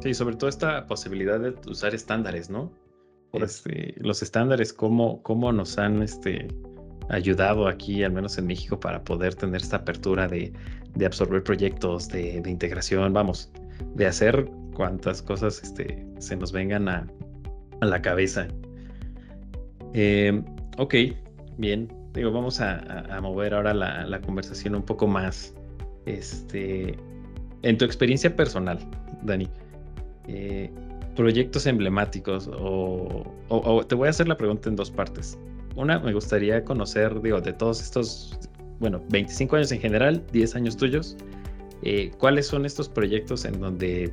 Sí, 0.00 0.14
sobre 0.14 0.36
todo 0.36 0.48
esta 0.48 0.86
posibilidad 0.86 1.40
de 1.40 1.54
usar 1.68 1.94
estándares, 1.94 2.50
¿no? 2.50 2.72
Este, 3.32 3.94
los 3.98 4.22
estándares, 4.22 4.72
cómo, 4.72 5.22
cómo 5.22 5.52
nos 5.52 5.76
han 5.76 6.02
este, 6.02 6.48
ayudado 7.08 7.66
aquí, 7.66 8.02
al 8.04 8.12
menos 8.12 8.38
en 8.38 8.46
México, 8.46 8.78
para 8.78 9.02
poder 9.02 9.34
tener 9.34 9.60
esta 9.60 9.78
apertura 9.78 10.28
de, 10.28 10.52
absorber 11.04 11.42
proyectos, 11.42 12.08
de, 12.08 12.42
integración, 12.46 13.12
vamos, 13.12 13.50
de 13.94 14.06
hacer 14.06 14.48
cuantas 14.74 15.20
cosas 15.22 15.62
este, 15.62 16.06
se 16.18 16.36
nos 16.36 16.52
vengan 16.52 16.88
a, 16.88 17.06
la 17.80 18.02
cabeza. 18.02 18.48
Em, 19.94 20.44
ok, 20.78 20.94
bien. 21.58 21.88
Digo, 22.12 22.32
vamos 22.32 22.60
a, 22.60 23.20
mover 23.20 23.54
ahora 23.54 23.74
la, 23.74 24.04
la, 24.06 24.20
conversación 24.20 24.74
un 24.74 24.82
poco 24.82 25.06
más. 25.06 25.54
Este, 26.06 26.96
en 27.62 27.78
tu 27.78 27.84
experiencia 27.84 28.34
personal, 28.34 28.78
Dani, 29.22 29.48
eh, 30.28 30.70
proyectos 31.16 31.66
emblemáticos 31.66 32.48
o, 32.52 33.24
te 33.88 33.94
voy 33.96 34.06
a 34.06 34.10
hacer 34.10 34.28
la 34.28 34.36
pregunta 34.36 34.68
en 34.68 34.76
dos 34.76 34.90
partes. 34.90 35.36
Una, 35.74 35.98
me 35.98 36.12
gustaría 36.12 36.64
conocer, 36.64 37.20
digo, 37.20 37.40
de 37.40 37.52
todos 37.52 37.82
estos, 37.82 38.38
bueno, 38.78 39.02
25 39.10 39.56
años 39.56 39.72
en 39.72 39.80
general, 39.80 40.24
10 40.32 40.54
años 40.54 40.76
tuyos, 40.76 41.16
eh, 41.82 42.12
¿cuáles 42.18 42.46
son 42.46 42.66
estos 42.66 42.88
proyectos 42.88 43.44
en 43.44 43.58
donde 43.60 44.12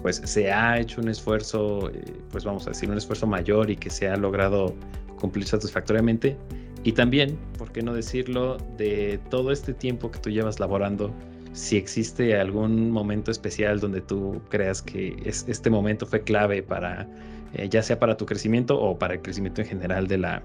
pues 0.00 0.22
se 0.24 0.50
ha 0.50 0.80
hecho 0.80 1.00
un 1.00 1.08
esfuerzo, 1.08 1.90
eh, 1.90 2.02
pues 2.30 2.44
vamos 2.44 2.66
a 2.66 2.70
decir, 2.70 2.90
un 2.90 2.96
esfuerzo 2.96 3.26
mayor 3.26 3.70
y 3.70 3.76
que 3.76 3.90
se 3.90 4.08
ha 4.08 4.16
logrado 4.16 4.74
cumplir 5.20 5.46
satisfactoriamente? 5.46 6.36
Y 6.84 6.92
también, 6.92 7.38
¿por 7.58 7.72
qué 7.72 7.82
no 7.82 7.92
decirlo, 7.92 8.56
de 8.78 9.20
todo 9.30 9.52
este 9.52 9.74
tiempo 9.74 10.10
que 10.10 10.18
tú 10.18 10.30
llevas 10.30 10.58
laborando 10.58 11.12
si 11.52 11.76
existe 11.76 12.38
algún 12.38 12.90
momento 12.90 13.30
especial 13.30 13.78
donde 13.78 14.00
tú 14.00 14.40
creas 14.48 14.82
que 14.82 15.16
este 15.24 15.70
momento 15.70 16.06
fue 16.06 16.22
clave 16.22 16.62
para, 16.62 17.06
eh, 17.54 17.68
ya 17.68 17.82
sea 17.82 17.98
para 17.98 18.16
tu 18.16 18.24
crecimiento 18.26 18.80
o 18.80 18.98
para 18.98 19.14
el 19.14 19.22
crecimiento 19.22 19.60
en 19.60 19.66
general 19.66 20.06
de 20.06 20.18
la, 20.18 20.42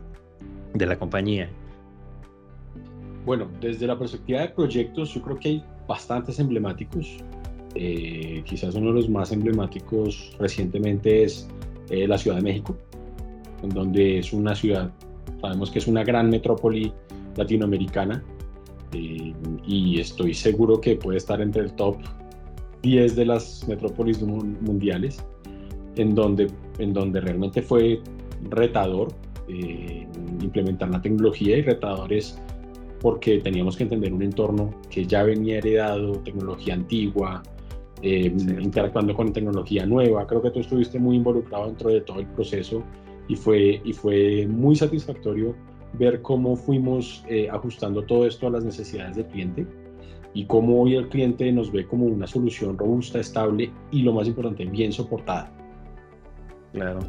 de 0.74 0.86
la 0.86 0.98
compañía. 0.98 1.50
Bueno, 3.26 3.50
desde 3.60 3.88
la 3.88 3.98
perspectiva 3.98 4.41
de 4.41 4.50
proyectos, 4.50 5.13
yo 5.13 5.22
creo 5.22 5.38
que 5.38 5.50
hay 5.50 5.63
bastantes 5.88 6.39
emblemáticos. 6.39 7.17
Eh, 7.76 8.41
quizás 8.46 8.76
uno 8.76 8.88
de 8.88 8.93
los 8.93 9.10
más 9.10 9.32
emblemáticos 9.32 10.36
recientemente 10.39 11.24
es 11.24 11.48
eh, 11.89 12.08
la 12.08 12.17
Ciudad 12.17 12.38
de 12.38 12.43
México, 12.43 12.78
en 13.63 13.70
donde 13.70 14.20
es 14.20 14.34
una 14.34 14.56
ciudad, 14.56 14.91
sabemos 15.41 15.72
que 15.72 15.80
es 15.80 15.88
una 15.88 16.04
gran 16.04 16.30
metrópoli 16.30 16.91
latinoamericana, 17.36 18.24
eh, 18.93 19.34
y 19.65 20.00
estoy 20.00 20.34
seguro 20.34 20.80
que 20.80 20.95
puede 20.95 21.17
estar 21.17 21.41
entre 21.41 21.63
el 21.63 21.73
top 21.73 21.97
10 22.82 23.15
de 23.15 23.26
las 23.26 23.67
metrópolis 23.67 24.21
mundiales, 24.21 25.23
en 25.95 26.15
donde, 26.15 26.47
en 26.80 26.93
donde 26.93 27.21
realmente 27.21 27.62
fue 27.62 28.02
retador 28.50 29.10
eh, 29.50 30.08
implementar 30.41 30.89
la 30.89 31.02
tecnología 31.02 31.58
y 31.58 31.62
retadores 31.62 32.39
porque 33.02 33.39
teníamos 33.39 33.78
que 33.78 33.84
entender 33.84 34.13
un 34.13 34.21
entorno 34.21 34.73
que 34.89 35.06
ya 35.06 35.23
venía 35.23 35.58
heredado, 35.58 36.13
tecnología 36.23 36.73
antigua, 36.73 37.43
eh, 38.02 38.34
interactuando 38.60 39.15
con 39.15 39.34
tecnología 39.34 39.86
nueva. 39.86 40.26
Creo 40.28 40.41
que 40.41 40.52
tú 40.52 40.60
estuviste 40.60 41.00
muy 41.00 41.17
involucrado 41.17 41.67
dentro 41.67 41.89
de 41.89 42.02
todo 42.02 42.19
el 42.19 42.28
proceso 42.28 42.84
y 43.28 43.36
fue, 43.36 43.82
y 43.84 43.93
fue 43.93 44.47
muy 44.47 44.76
satisfactorio 44.76 45.56
ver 45.93 46.21
cómo 46.21 46.56
fuimos 46.56 47.23
eh, 47.28 47.47
ajustando 47.52 48.04
todo 48.04 48.26
esto 48.26 48.47
a 48.47 48.52
las 48.52 48.63
necesidades 48.63 49.15
del 49.15 49.26
cliente 49.28 49.67
y 50.34 50.45
cómo 50.45 50.82
hoy 50.82 50.95
el 50.95 51.10
cliente 51.10 51.52
nos 51.52 51.71
ve 51.71 51.86
como 51.86 52.06
una 52.06 52.28
solución 52.28 52.78
robusta, 52.78 53.19
estable 53.19 53.71
y 53.91 54.04
lo 54.04 54.13
más 54.13 54.28
importante, 54.28 54.65
bien 54.65 54.91
soportada. 54.91 55.52
Claro. 56.73 57.00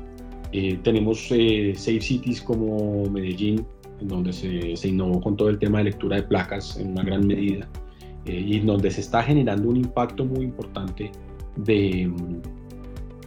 Eh, 0.52 0.78
tenemos 0.82 1.28
eh, 1.30 1.74
Safe 1.76 2.00
Cities 2.00 2.40
como 2.40 3.04
Medellín, 3.10 3.66
en 4.00 4.08
donde 4.08 4.32
se, 4.32 4.76
se, 4.76 4.88
innovó 4.88 5.20
con 5.20 5.36
todo 5.36 5.50
el 5.50 5.58
tema 5.58 5.78
de 5.78 5.84
lectura 5.84 6.16
de 6.16 6.22
placas 6.22 6.78
en 6.78 6.92
una 6.92 7.02
gran 7.02 7.26
medida 7.26 7.68
y 8.24 8.60
donde 8.60 8.90
se 8.90 9.00
está 9.00 9.22
generando 9.22 9.70
un 9.70 9.76
impacto 9.76 10.24
muy 10.24 10.44
importante 10.44 11.10
de, 11.56 12.10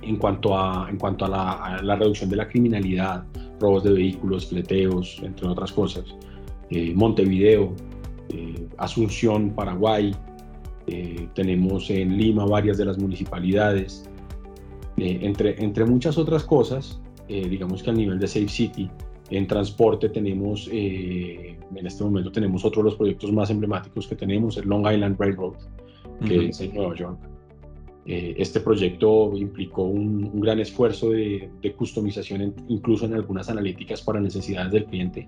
en 0.02 0.16
cuanto 0.18 0.58
a, 0.58 0.88
en 0.90 0.98
cuanto 0.98 1.26
a 1.26 1.30
la, 1.30 1.52
a 1.52 1.82
la 1.82 1.96
reducción 1.96 2.30
de 2.30 2.36
la 2.36 2.48
criminalidad, 2.48 3.24
robos 3.62 3.84
de 3.84 3.94
vehículos, 3.94 4.48
fleteos, 4.48 5.22
entre 5.24 5.48
otras 5.48 5.72
cosas. 5.72 6.04
Eh, 6.70 6.94
Montevideo, 6.96 7.74
eh, 8.30 8.68
Asunción, 8.78 9.52
Paraguay, 9.52 10.16
eh, 10.88 11.28
tenemos 11.36 11.90
en 11.90 12.18
Lima 12.18 12.46
varias 12.46 12.78
de 12.78 12.86
las 12.86 12.98
municipalidades, 12.98 14.08
entre, 14.98 15.64
entre 15.64 15.86
muchas 15.86 16.18
otras 16.20 16.44
cosas, 16.44 17.02
digamos 17.28 17.82
que 17.82 17.90
a 17.90 17.94
nivel 17.94 18.20
de 18.20 18.28
Safe 18.28 18.50
City, 18.50 18.88
en 19.32 19.48
transporte 19.48 20.10
tenemos, 20.10 20.70
en 20.72 21.58
este 21.88 22.04
momento 22.04 22.32
tenemos 22.32 22.64
otro 22.66 22.84
de 22.84 22.90
los 22.90 22.98
proyectos 22.98 23.32
más 23.32 23.50
emblemáticos 23.50 24.06
que 24.08 24.16
tenemos, 24.16 24.58
el 24.58 24.68
Long 24.68 24.86
Island 24.86 25.16
Railroad, 25.18 25.56
que 26.28 26.50
es 26.50 26.62
en 26.62 26.76
Nueva 26.76 26.96
York. 26.96 27.31
Eh, 28.06 28.34
este 28.38 28.60
proyecto 28.62 29.32
implicó 29.36 29.84
un, 29.84 30.42
gran 30.42 30.60
esfuerzo 30.60 31.12
de, 31.12 31.50
customización, 31.78 32.54
incluso 32.68 33.06
en 33.06 33.14
algunas 33.14 33.50
analíticas 33.50 34.02
para 34.02 34.20
necesidades 34.20 34.72
del 34.72 34.86
cliente, 34.86 35.28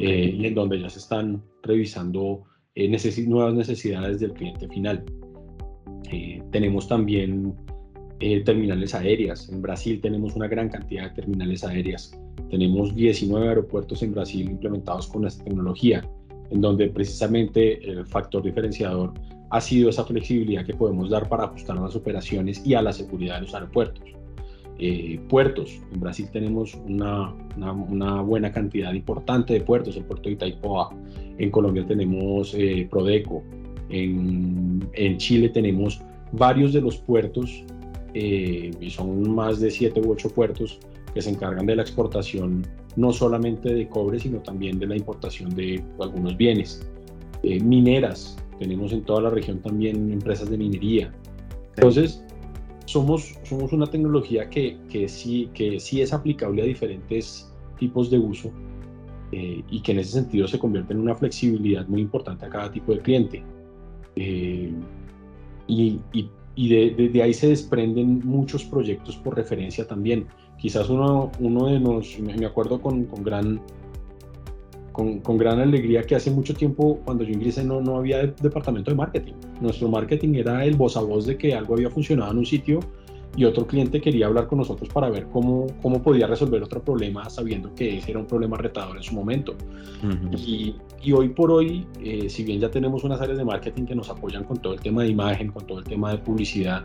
eh, 0.00 0.34
y 0.36 0.46
en 0.46 0.54
donde 0.54 0.80
ya 0.80 0.90
se 0.90 0.98
están 0.98 1.42
revisando 1.62 2.42
eh, 2.74 2.90
nuevas 3.26 3.54
necesidades 3.54 4.20
del 4.20 4.32
cliente 4.32 4.68
final. 4.68 5.04
tenemos 6.50 6.88
también 6.88 7.54
terminales 8.44 8.94
aéreas. 8.94 9.48
En 9.48 9.62
Brasil 9.62 10.00
tenemos 10.00 10.34
una 10.34 10.48
gran 10.48 10.68
cantidad 10.70 11.04
de 11.04 11.14
terminales 11.22 11.62
aéreas. 11.62 12.18
Tenemos 12.50 12.94
19 12.94 13.48
aeropuertos 13.48 14.02
en 14.02 14.12
Brasil 14.12 14.50
implementados 14.50 15.06
con 15.06 15.26
esta 15.26 15.44
tecnología. 15.44 16.02
en 16.50 16.62
donde 16.62 16.88
precisamente 16.88 17.78
el 17.90 18.06
factor 18.06 18.42
diferenciador 18.42 19.12
ha 19.50 19.60
sido 19.60 19.90
esa 19.90 20.04
flexibilidad 20.04 20.64
que 20.64 20.74
podemos 20.74 21.10
dar 21.10 21.28
para 21.28 21.44
ajustar 21.44 21.78
las 21.78 21.96
operaciones 21.96 22.64
y 22.66 22.74
a 22.74 22.82
la 22.82 22.92
seguridad 22.92 23.36
de 23.36 23.42
los 23.42 23.54
aeropuertos. 23.54 24.04
Eh, 24.80 25.18
puertos, 25.28 25.80
en 25.92 26.00
Brasil 26.00 26.28
tenemos 26.32 26.74
una, 26.86 27.34
una, 27.56 28.22
buena 28.22 28.52
cantidad 28.52 28.92
importante 28.92 29.54
de 29.54 29.60
puertos, 29.60 29.96
el 29.96 30.04
puerto 30.04 30.28
de 30.28 30.36
Itaipoa, 30.36 30.90
en 31.38 31.50
Colombia 31.50 31.84
tenemos 31.84 32.54
eh, 32.54 32.86
Prodeco, 32.88 33.42
en, 33.88 34.88
en, 34.92 35.16
Chile 35.16 35.48
tenemos 35.48 36.00
varios 36.30 36.72
de 36.72 36.80
los 36.80 36.96
puertos, 36.96 37.64
eh, 38.14 38.70
y 38.80 38.90
son 38.90 39.34
más 39.34 39.58
de 39.58 39.72
siete 39.72 40.00
u 40.00 40.12
ocho 40.12 40.30
puertos 40.30 40.78
que 41.12 41.22
se 41.22 41.30
encargan 41.30 41.66
de 41.66 41.74
la 41.74 41.82
exportación 41.82 42.64
no 42.94 43.12
solamente 43.12 43.74
de 43.74 43.88
cobre, 43.88 44.20
sino 44.20 44.38
también 44.38 44.78
de 44.78 44.86
la 44.86 44.96
importación 44.96 45.56
de 45.56 45.82
algunos 45.98 46.36
bienes. 46.36 46.88
mineras, 47.42 48.36
tenemos 48.58 48.92
en 48.92 49.02
toda 49.02 49.22
la 49.22 49.30
región 49.30 49.60
también 49.60 50.12
empresas 50.12 50.50
de 50.50 50.58
minería. 50.58 51.12
Entonces, 51.76 52.24
somos, 52.86 53.34
somos 53.44 53.72
una 53.72 53.86
tecnología 53.86 54.48
que, 54.48 54.78
que, 54.88 55.08
sí, 55.08 55.50
que 55.54 55.78
sí 55.78 56.00
es 56.00 56.12
aplicable 56.12 56.62
a 56.62 56.64
diferentes 56.64 57.52
tipos 57.78 58.10
de 58.10 58.18
uso 58.18 58.50
eh, 59.32 59.62
y 59.70 59.80
que 59.80 59.92
en 59.92 59.98
ese 59.98 60.12
sentido 60.12 60.48
se 60.48 60.58
convierte 60.58 60.94
en 60.94 61.00
una 61.00 61.14
flexibilidad 61.14 61.86
muy 61.86 62.00
importante 62.00 62.46
a 62.46 62.48
cada 62.48 62.70
tipo 62.70 62.92
de 62.92 63.00
cliente. 63.00 63.42
Eh, 64.16 64.72
y, 65.66 66.00
y, 66.12 66.30
y 66.54 66.68
de, 66.68 67.08
de, 67.08 67.22
ahí 67.22 67.34
se 67.34 67.48
desprenden 67.48 68.22
muchos 68.24 68.64
proyectos 68.64 69.16
por 69.16 69.36
referencia 69.36 69.86
también. 69.86 70.26
Quizás 70.56 70.88
uno, 70.88 71.30
uno 71.38 71.66
de 71.66 71.78
los, 71.78 72.18
me 72.18 72.46
acuerdo 72.46 72.80
con, 72.80 73.04
con 73.04 73.22
gran 73.22 73.60
con, 75.22 75.38
gran 75.38 75.60
alegría 75.60 76.02
que 76.02 76.16
hace 76.16 76.30
mucho 76.30 76.54
tiempo, 76.54 76.98
cuando 77.04 77.22
yo 77.22 77.32
ingresé, 77.32 77.62
no, 77.62 77.80
no 77.80 77.96
había 77.96 78.26
departamento 78.26 78.90
de 78.90 78.96
marketing. 78.96 79.34
Nuestro 79.60 79.88
marketing 79.88 80.34
era 80.34 80.64
el 80.64 80.74
voz 80.74 80.96
a 80.96 81.00
voz 81.00 81.26
de 81.26 81.36
que 81.36 81.54
algo 81.54 81.74
había 81.74 81.88
funcionado 81.88 82.32
en 82.32 82.38
un 82.38 82.46
sitio 82.46 82.80
y 83.36 83.44
otro 83.44 83.66
cliente 83.66 84.00
quería 84.00 84.26
hablar 84.26 84.48
con 84.48 84.58
nosotros 84.58 84.88
para 84.92 85.08
ver 85.10 85.26
cómo, 85.32 85.68
cómo 85.80 86.02
podía 86.02 86.26
resolver 86.26 86.60
otro 86.62 86.82
problema, 86.82 87.30
sabiendo 87.30 87.72
que 87.74 87.98
ese 87.98 88.10
era 88.10 88.18
un 88.18 88.26
problema 88.26 88.56
retador 88.56 88.96
en 88.96 89.02
su 89.04 89.14
momento. 89.14 89.54
y, 90.36 90.74
y, 91.00 91.12
hoy 91.12 91.28
por 91.28 91.52
hoy, 91.52 91.86
eh, 92.02 92.28
si 92.28 92.42
bien 92.42 92.58
ya 92.58 92.70
tenemos 92.70 93.04
unas 93.04 93.20
áreas 93.20 93.38
de 93.38 93.44
marketing 93.44 93.84
que 93.84 93.94
nos 93.94 94.10
apoyan 94.10 94.42
con 94.42 94.56
todo 94.56 94.72
el 94.72 94.80
tema 94.80 95.04
de 95.04 95.10
imagen, 95.10 95.52
con 95.52 95.64
todo 95.64 95.78
el 95.78 95.84
tema 95.84 96.10
de 96.10 96.18
publicidad, 96.18 96.84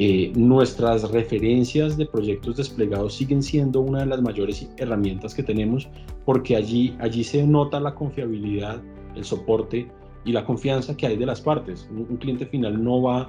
eh, 0.00 0.32
nuestras 0.36 1.10
referencias 1.10 1.96
de 1.96 2.06
proyectos 2.06 2.56
desplegados 2.56 3.14
siguen 3.14 3.42
siendo 3.42 3.80
una 3.80 3.98
de 3.98 4.06
las 4.06 4.22
mayores 4.22 4.70
herramientas 4.76 5.34
que 5.34 5.42
tenemos 5.42 5.88
porque 6.24 6.54
allí, 6.54 6.96
allí 7.00 7.24
se 7.24 7.44
nota 7.44 7.80
la 7.80 7.96
confiabilidad, 7.96 8.80
el 9.16 9.24
soporte 9.24 9.90
y 10.24 10.30
la 10.30 10.44
confianza 10.44 10.96
que 10.96 11.08
hay 11.08 11.16
de 11.16 11.26
las 11.26 11.40
partes. 11.40 11.90
Un, 11.90 12.16
cliente 12.18 12.46
final 12.46 12.80
no 12.80 13.02
va 13.02 13.28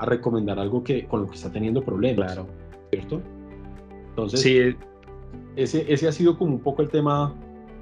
a 0.00 0.06
recomendar 0.06 0.58
algo 0.58 0.82
que, 0.82 1.06
con 1.06 1.20
lo 1.20 1.28
que 1.28 1.36
está 1.36 1.52
teniendo 1.52 1.84
problemas. 1.84 2.32
Claro. 2.32 2.48
¿Cierto? 2.90 3.22
Entonces, 4.08 4.40
sí. 4.40 4.58
ese, 5.54 5.84
ese 5.92 6.08
ha 6.08 6.12
sido 6.12 6.36
como 6.36 6.54
un 6.54 6.60
poco 6.60 6.82
el 6.82 6.88
tema 6.88 7.32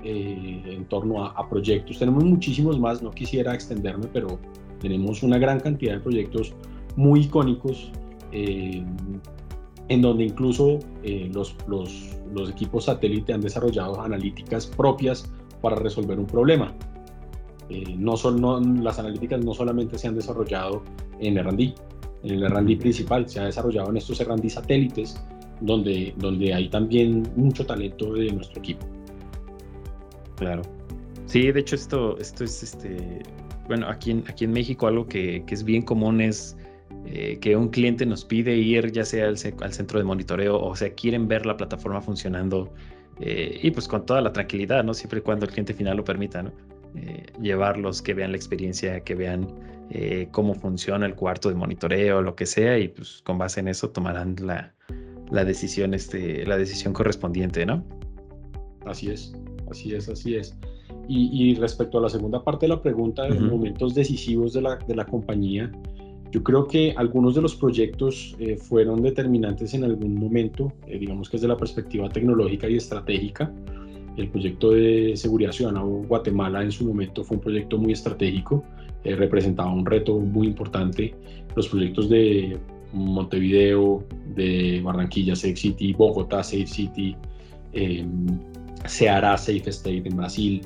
eh, 0.05 0.61
en 0.67 0.85
torno 0.85 1.25
a, 1.25 1.31
a, 1.31 1.49
proyectos. 1.49 1.99
Tenemos 1.99 2.23
muchísimos 2.23 2.79
más, 2.79 3.03
no 3.03 3.13
quisiera 3.13 3.55
extenderme, 3.55 4.09
pero 4.13 4.39
tenemos 4.79 5.23
una 5.23 5.39
gran 5.39 5.59
cantidad 5.59 5.95
de 5.95 6.01
proyectos 6.01 6.53
muy 6.97 7.21
icónicos 7.21 7.93
eh, 8.33 8.85
en 9.89 10.03
donde 10.03 10.25
incluso 10.25 10.81
eh, 11.03 11.31
los, 11.33 11.57
los, 11.69 12.17
los, 12.35 12.51
equipos 12.51 12.85
satélite 12.85 13.33
han 13.33 13.41
desarrollado 13.41 14.01
analíticas 14.01 14.67
propias 14.67 15.31
para 15.61 15.77
resolver 15.77 16.19
un 16.19 16.27
problema. 16.27 16.75
Eh, 17.69 17.95
no 17.97 18.17
son, 18.17 18.85
las 18.85 18.99
analíticas 18.99 19.45
no 19.45 19.55
solamente 19.55 19.99
se 19.99 20.09
han 20.09 20.15
desarrollado 20.15 20.83
en 21.21 21.39
R&D, 21.39 21.75
en 22.23 22.31
el 22.31 22.45
R&D 22.45 22.77
principal, 22.77 23.29
se 23.29 23.41
ha 23.41 23.45
desarrollado 23.45 23.91
en 23.91 23.97
estos 23.97 24.21
R&D 24.21 24.51
satélites, 24.51 25.21
donde, 25.61 26.15
donde 26.19 26.53
hay 26.53 26.69
también 26.69 27.29
mucho 27.37 27.65
talento 27.65 28.13
de 28.13 28.31
nuestro 28.33 28.59
equipo. 28.59 28.87
Claro. 30.37 30.63
Sí, 31.27 31.51
de 31.51 31.61
hecho 31.61 31.75
esto, 31.75 32.19
esto 32.19 32.45
es, 32.45 32.63
este, 32.63 33.23
bueno, 33.67 33.89
aquí 33.89 34.13
en, 34.13 34.25
aquí 34.29 34.45
en 34.45 34.53
México 34.53 34.87
algo 34.87 35.07
que, 35.07 35.43
que 35.47 35.55
es 35.55 35.65
bien 35.65 35.83
común 35.83 36.21
es 36.21 36.57
eh, 37.07 37.39
que 37.41 37.57
un 37.57 37.69
cliente 37.69 38.05
nos 38.05 38.25
pide 38.25 38.57
ir 38.57 38.91
ya 38.91 39.05
sea 39.05 39.29
al, 39.29 39.39
centro 39.39 39.99
de 39.99 40.05
monitoreo 40.05 40.61
o 40.61 40.75
sea, 40.75 40.93
quieren 40.93 41.29
ver 41.29 41.47
la 41.47 41.57
plataforma 41.57 42.01
funcionando 42.01 42.73
eh, 43.21 43.61
y 43.63 43.71
pues 43.71 43.87
con 43.87 44.05
toda 44.05 44.21
la 44.21 44.33
tranquilidad, 44.33 44.83
¿no? 44.83 44.93
Siempre 44.93 45.21
y 45.21 45.23
cuando 45.23 45.47
el 45.47 45.53
cliente 45.53 45.73
final 45.73 45.97
lo 45.97 46.05
permita, 46.05 46.43
¿no? 46.43 46.53
Eh, 46.97 47.27
llevarlos, 47.41 48.03
que 48.03 48.13
vean 48.13 48.33
la 48.33 48.37
experiencia, 48.37 49.01
que 49.01 49.15
vean 49.15 49.49
cómo 50.33 50.53
funciona 50.53 51.07
el 51.07 51.15
cuarto 51.15 51.49
de 51.49 51.55
monitoreo, 51.55 52.21
lo 52.21 52.35
que 52.35 52.45
sea, 52.45 52.77
y 52.77 52.89
pues 52.89 53.23
con 53.25 53.39
base 53.39 53.61
en 53.61 53.69
eso 53.69 53.89
tomarán 53.91 54.35
la, 54.43 54.75
la 55.31 55.45
decisión, 55.45 55.95
este, 55.95 56.45
la 56.45 56.57
decisión 56.57 56.93
correspondiente, 56.93 57.65
¿no? 57.65 57.85
Así 58.85 59.11
es, 59.11 59.33
así 59.71 59.95
es, 59.95 60.09
así 60.09 60.35
es. 60.35 60.59
Y, 61.09 61.55
respecto 61.55 61.99
a 61.99 62.01
la 62.01 62.09
segunda 62.09 62.43
parte 62.43 62.67
de 62.67 62.71
la 62.71 62.83
pregunta, 62.83 63.23
de 63.23 63.39
momentos 63.39 63.95
decisivos 63.95 64.53
de 64.53 64.63
la, 64.63 64.77
de 64.77 64.97
la 64.97 65.07
compañía, 65.07 65.71
yo 66.37 66.43
creo 66.43 66.67
que 66.67 66.93
algunos 66.99 67.35
de 67.35 67.41
los 67.41 67.55
proyectos 67.55 68.37
eh, 68.39 68.59
fueron 68.59 69.01
determinantes 69.01 69.73
en 69.73 69.85
algún 69.85 70.17
momento, 70.17 70.71
eh, 70.87 70.99
digamos 70.99 71.31
que 71.31 71.39
desde 71.39 71.49
la 71.49 71.57
perspectiva 71.57 72.11
tecnológica 72.11 72.69
y 72.69 72.77
estratégica. 72.77 73.51
El 74.19 74.29
proyecto 74.29 74.73
de 74.73 75.15
seguridad 75.17 75.53
ciudadana 75.53 75.81
Guatemala 75.81 76.63
en 76.63 76.71
su 76.73 76.87
momento 76.87 77.25
fue 77.25 77.39
un 77.39 77.43
proyecto 77.43 77.79
muy 77.79 77.95
estratégico, 77.95 78.63
eh, 79.05 79.17
representaba 79.17 79.73
un 79.73 79.87
reto 79.87 80.19
muy 80.19 80.49
importante. 80.49 81.15
Los 81.55 81.69
proyectos 81.69 82.11
de 82.11 82.59
Montevideo, 82.93 84.05
de 84.35 84.83
Barranquilla 84.85 85.35
Safe 85.35 85.57
City, 85.57 85.95
Bogotá 85.95 86.43
Safe 86.43 86.67
City, 86.67 87.17
Ceará 88.85 89.39
Safe 89.39 89.71
State 89.71 90.03
en 90.05 90.17
Brasil 90.19 90.61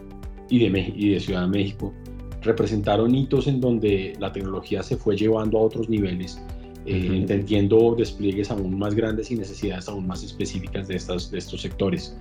y 0.48 0.64
y 0.64 1.11
de 1.11 1.20
Ciudad 1.20 1.42
de 1.42 1.48
México 1.48 1.94
representaron 2.42 3.14
hitos 3.14 3.46
en 3.46 3.61
donde 3.61 4.14
la 4.18 4.33
tecnología 4.33 4.83
se 4.83 4.96
fue 4.96 5.16
llevando 5.16 5.59
a 5.59 5.62
otros 5.62 5.88
niveles, 5.88 6.42
eh, 6.87 7.09
entendiendo 7.12 7.94
despliegues 7.96 8.50
aún 8.50 8.79
más 8.79 8.94
grandes 8.94 9.31
y 9.31 9.37
necesidades 9.37 9.88
aún 9.88 10.07
más 10.07 10.22
específicas 10.22 10.88
de, 10.88 10.96
estas, 10.96 11.31
de 11.31 11.38
estos 11.38 11.61
sectores. 11.61 12.16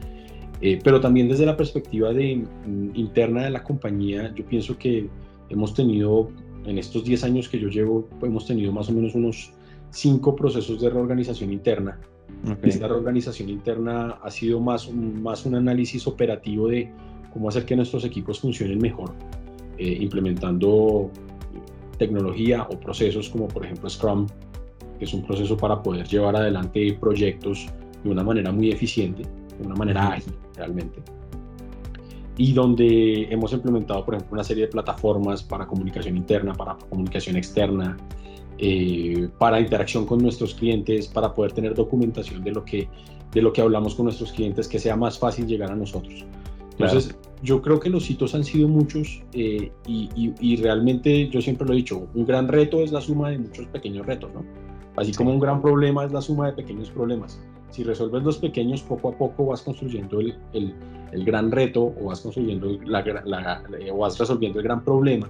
Eh, 0.62 0.80
pero 0.84 1.00
también 1.00 1.30
desde 1.30 1.46
la 1.46 1.56
perspectiva 1.56 2.12
de, 2.12 2.36
mm, 2.36 2.90
interna 2.96 3.44
de 3.44 3.50
la 3.52 3.64
compañía, 3.64 4.34
yo 4.36 4.46
pienso 4.46 4.78
que 4.78 5.08
hemos 5.50 5.74
tenido, 5.74 6.30
en 6.66 6.78
estos 6.78 7.06
10 7.06 7.24
años 7.24 7.48
que 7.48 7.60
yo 7.60 7.70
llevo, 7.70 8.10
hemos 8.22 8.46
tenido 8.46 8.74
más 8.74 8.90
o 8.90 8.92
menos 8.92 9.16
unos 9.16 9.54
5 9.92 10.36
procesos 10.36 10.82
de 10.82 10.90
reorganización 10.90 11.54
interna. 11.54 12.00
Esta 12.62 12.88
reorganización 12.88 13.50
interna 13.50 14.20
ha 14.22 14.30
sido 14.30 14.60
más, 14.60 14.92
más 14.94 15.46
un 15.48 15.56
análisis 15.56 16.06
operativo 16.06 16.68
de 16.68 16.92
cómo 17.34 17.50
hacer 17.50 17.66
que 17.66 17.76
nuestros 17.76 18.06
equipos 18.06 18.40
funcionen 18.40 18.78
mejor 18.78 19.14
eh, 19.80 19.98
implementando 20.02 21.10
tecnología 21.98 22.68
o 22.70 22.80
procesos 22.80 23.30
como 23.30 23.48
por 23.48 23.65
ejemplo 23.65 23.89
Scrum, 23.89 24.28
que 24.98 25.06
es 25.06 25.13
un 25.13 25.24
proceso 25.24 25.56
para 25.56 25.82
poder 25.82 26.06
llevar 26.06 26.36
adelante 26.36 26.98
proyectos 27.00 27.68
de 28.04 28.10
una 28.10 28.22
manera 28.22 28.52
muy 28.52 28.72
eficiente, 28.72 29.24
de 29.24 29.65
una 29.65 29.76
manera 29.76 30.10
ágil 30.10 30.34
realmente. 30.56 31.02
Y 32.38 32.52
donde 32.52 33.28
hemos 33.30 33.54
implementado, 33.54 34.04
por 34.04 34.15
ejemplo, 34.15 34.36
una 34.36 34.44
serie 34.44 34.65
de 34.65 34.72
plataformas 34.72 35.44
para 35.44 35.65
comunicación 35.65 36.18
interna, 36.18 36.54
para 36.54 36.78
comunicación 36.89 37.38
externa, 37.38 37.98
eh, 38.58 39.30
para 39.38 39.62
interacción 39.62 40.06
con 40.06 40.20
nuestros 40.22 40.56
clientes, 40.56 41.08
para 41.08 41.34
poder 41.34 41.54
tener 41.54 41.74
documentación 41.74 42.44
de 42.44 42.52
lo, 42.52 42.65
que, 42.65 42.89
de 43.32 43.42
lo 43.42 43.54
que 43.54 43.62
hablamos 43.62 43.96
con 43.96 44.06
nuestros 44.06 44.34
clientes, 44.34 44.68
que 44.68 44.80
sea 44.80 44.98
más 44.98 45.18
fácil 45.18 45.48
llegar 45.48 45.72
a 45.72 45.76
nosotros. 45.76 46.26
Entonces, 46.80 47.15
yo 47.44 47.62
creo 47.62 47.80
que 47.80 47.89
los 47.89 48.10
hitos 48.10 48.34
han 48.36 48.44
sido 48.44 48.68
muchos 48.68 49.22
eh, 49.34 49.72
y, 49.86 50.56
realmente 50.58 51.30
yo 51.30 51.42
siempre 51.42 51.68
lo 51.68 51.74
he 51.74 51.78
dicho, 51.78 52.08
un 52.13 52.26
gran 52.26 52.48
reto 52.48 52.82
es 52.82 52.92
la 52.92 53.02
suma 53.02 53.30
de 53.30 53.39
muchos 53.39 53.68
pequeños 53.68 54.06
retos, 54.06 54.32
¿no? 54.34 54.44
Así 54.96 55.13
como 55.13 55.32
un 55.32 55.39
gran 55.39 55.62
problema 55.62 56.06
es 56.06 56.12
la 56.12 56.22
suma 56.22 56.48
de 56.48 56.54
pequeños 56.54 56.89
problemas. 56.89 57.42
Si 57.70 57.84
resuelves 57.84 58.24
los 58.24 58.38
pequeños, 58.38 58.82
poco 58.82 59.10
a 59.10 59.12
poco 59.18 59.48
vas 59.48 59.62
construyendo 59.62 60.20
el, 60.20 60.36
el, 60.54 61.26
gran 61.26 61.52
reto 61.52 61.94
o 62.02 62.06
vas 62.06 62.22
construyendo 62.22 62.78
la, 62.86 63.04
la, 63.26 63.63
o 63.92 63.98
vas 64.00 64.18
resolviendo 64.18 64.60
el 64.60 64.63
gran 64.63 64.84
problema 64.84 65.30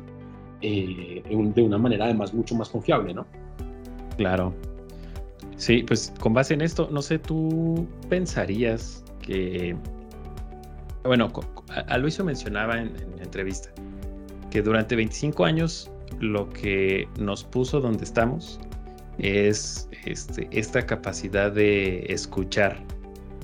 eh, 0.61 1.21
de 1.27 1.61
una 1.61 1.77
manera 1.77 2.05
además 2.05 2.33
mucho 2.33 2.55
más 2.55 2.69
confiable, 2.69 3.13
¿no? 3.13 3.25
Claro. 4.17 4.53
Sí, 5.57 5.83
pues 5.83 6.13
con 6.19 6.33
base 6.33 6.53
en 6.53 6.61
esto, 6.61 6.87
no 6.91 7.01
sé, 7.01 7.19
tú 7.19 7.85
pensarías 8.07 9.03
que 9.21 9.75
bueno, 11.03 11.31
Aloisio 11.87 12.23
mencionaba 12.23 12.79
en, 12.79 12.95
entrevista 13.19 13.69
que 14.51 14.61
durante 14.61 14.95
25 14.95 15.45
años 15.45 15.91
lo 16.19 16.49
que 16.49 17.07
nos 17.19 17.43
puso 17.43 17.79
donde 17.79 18.03
estamos 18.03 18.59
es 19.19 19.87
este, 20.05 20.47
esta 20.51 20.85
capacidad 20.85 21.51
de 21.51 22.05
escuchar 22.09 22.83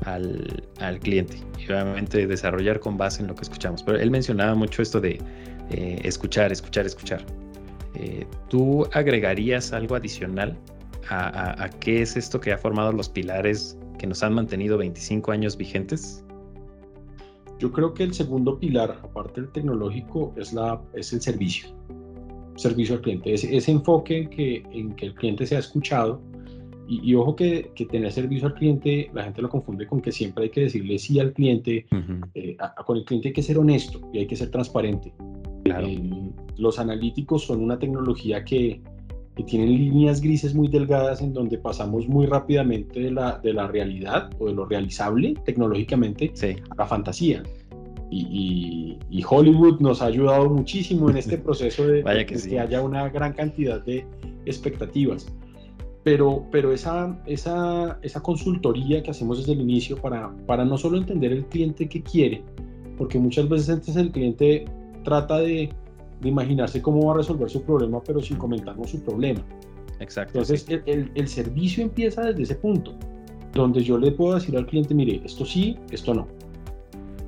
al, 0.03 0.99
cliente, 1.01 1.37
obviamente 1.67 2.27
desarrollar 2.27 2.79
con 2.79 2.97
base 2.97 3.21
en 3.21 3.27
lo 3.27 3.35
que 3.35 3.43
escuchamos. 3.43 3.83
Pero 3.83 3.99
él 3.99 4.11
mencionaba 4.11 4.55
mucho 4.55 4.81
esto 4.81 4.99
de 4.99 5.19
eh, 5.71 5.99
escuchar, 6.03 6.51
escuchar, 6.51 6.85
escuchar. 6.85 7.25
Eh, 7.95 8.25
¿Tú 8.49 8.87
agregarías 8.93 9.71
algo 9.73 9.95
adicional 9.95 10.57
a, 11.09 11.69
qué 11.79 12.01
es 12.01 12.17
esto 12.17 12.39
que 12.39 12.51
ha 12.51 12.57
formado 12.57 12.91
los 12.91 13.07
pilares 13.09 13.77
que 13.99 14.07
nos 14.07 14.23
han 14.23 14.33
mantenido 14.33 14.77
25 14.77 15.31
años 15.31 15.55
vigentes? 15.55 16.24
Yo 17.59 17.71
creo 17.71 17.93
que 17.93 18.03
el 18.03 18.13
segundo 18.13 18.59
pilar, 18.59 18.99
aparte 19.03 19.41
del 19.41 19.51
tecnológico, 19.51 20.33
es, 20.35 20.53
la, 20.53 20.81
es 20.93 21.13
el 21.13 21.21
servicio. 21.21 21.69
Servicio 22.55 22.95
al 22.95 23.01
cliente. 23.01 23.33
Ese, 23.33 23.55
ese 23.55 23.71
enfoque 23.71 24.17
en 24.19 24.29
que, 24.29 24.63
en 24.71 24.95
que 24.95 25.07
el 25.07 25.15
cliente 25.15 25.45
sea 25.45 25.59
escuchado, 25.59 26.21
y, 26.87 27.15
ojo 27.15 27.35
que, 27.35 27.71
que, 27.73 27.85
tener 27.85 28.11
servicio 28.11 28.47
al 28.47 28.53
cliente, 28.53 29.09
la 29.13 29.23
gente 29.23 29.41
lo 29.41 29.49
confunde 29.49 29.87
con 29.87 30.01
que 30.01 30.11
siempre 30.11 30.45
hay 30.45 30.49
que 30.51 30.61
decirle 30.61 30.99
sí 30.99 31.19
al 31.19 31.33
cliente. 31.33 31.87
Eh, 32.35 32.57
con 32.85 32.97
el 32.97 33.05
cliente 33.05 33.29
hay 33.29 33.33
que 33.33 33.41
ser 33.41 33.57
honesto 33.57 34.01
y 34.13 34.19
hay 34.19 34.27
que 34.27 34.35
ser 34.35 34.51
transparente. 34.51 35.11
Eh, 35.65 36.31
los 36.57 36.77
analíticos 36.77 37.43
son 37.43 37.63
una 37.63 37.79
tecnología 37.79 38.45
que, 38.45 38.81
que, 39.35 39.43
tienen 39.43 39.69
líneas 39.69 40.21
grises 40.21 40.55
muy 40.55 40.67
delgadas 40.67 41.21
en 41.21 41.33
donde 41.33 41.57
pasamos 41.57 42.07
muy 42.07 42.25
rápidamente 42.25 42.99
de 42.99 43.11
la, 43.11 43.39
de 43.39 43.53
la 43.53 43.67
realidad 43.67 44.29
o 44.39 44.47
de 44.47 44.53
lo 44.53 44.65
realizable 44.65 45.33
tecnológicamente 45.45 46.31
a 46.69 46.75
la 46.75 46.85
fantasía. 46.85 47.43
Y, 48.11 48.97
y, 49.09 49.23
Hollywood 49.27 49.79
nos 49.81 50.01
ha 50.01 50.05
ayudado 50.05 50.49
muchísimo 50.49 51.09
en 51.09 51.17
este 51.17 51.37
proceso 51.45 51.87
de, 51.87 52.03
que 52.25 52.59
haya 52.59 52.81
una 52.81 53.09
gran 53.09 53.33
cantidad 53.33 53.83
de 53.83 54.05
expectativas. 54.45 55.27
Pero, 56.03 56.45
pero 56.51 56.71
esa, 56.71 57.19
esa, 57.25 57.99
esa 58.03 58.21
consultoría 58.21 59.01
que 59.01 59.09
hacemos 59.11 59.39
desde 59.39 59.53
el 59.53 59.61
inicio 59.61 59.97
para, 59.97 60.31
para 60.45 60.63
no 60.63 60.77
solo 60.77 60.97
entender 60.97 61.31
el 61.31 61.45
cliente 61.47 61.89
que 61.89 62.03
quiere, 62.03 62.43
porque 62.97 63.17
muchas 63.17 63.49
veces 63.49 63.69
antes 63.69 63.95
el 63.95 64.11
cliente 64.11 64.65
trata 65.03 65.39
de, 65.39 65.69
de 66.25 66.31
imaginarse 66.31 66.81
cómo 66.81 67.05
va 67.05 67.13
a 67.13 67.17
resolver 67.17 67.49
su 67.49 67.61
problema, 67.61 68.01
pero 68.01 68.19
sin 68.19 68.37
comentarnos 68.37 68.89
su 68.89 68.99
problema. 69.01 69.41
Exacto. 69.99 70.39
Entonces, 70.39 70.65
el, 70.67 71.11
el, 71.13 71.27
servicio 71.27 71.83
empieza 71.83 72.23
desde 72.23 72.41
ese 72.41 72.55
punto, 72.55 72.93
donde 73.53 73.83
yo 73.83 73.97
le 73.99 74.11
puedo 74.11 74.33
decir 74.33 74.57
al 74.57 74.65
cliente, 74.65 74.95
mire, 74.95 75.21
esto 75.23 75.45
sí, 75.45 75.77
esto 75.91 76.15
no. 76.15 76.27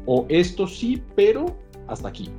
O 0.08 0.26
esto 0.30 0.68
sí, 0.68 1.02
pero 1.16 1.46
hasta 1.88 2.08
aquí. 2.10 2.30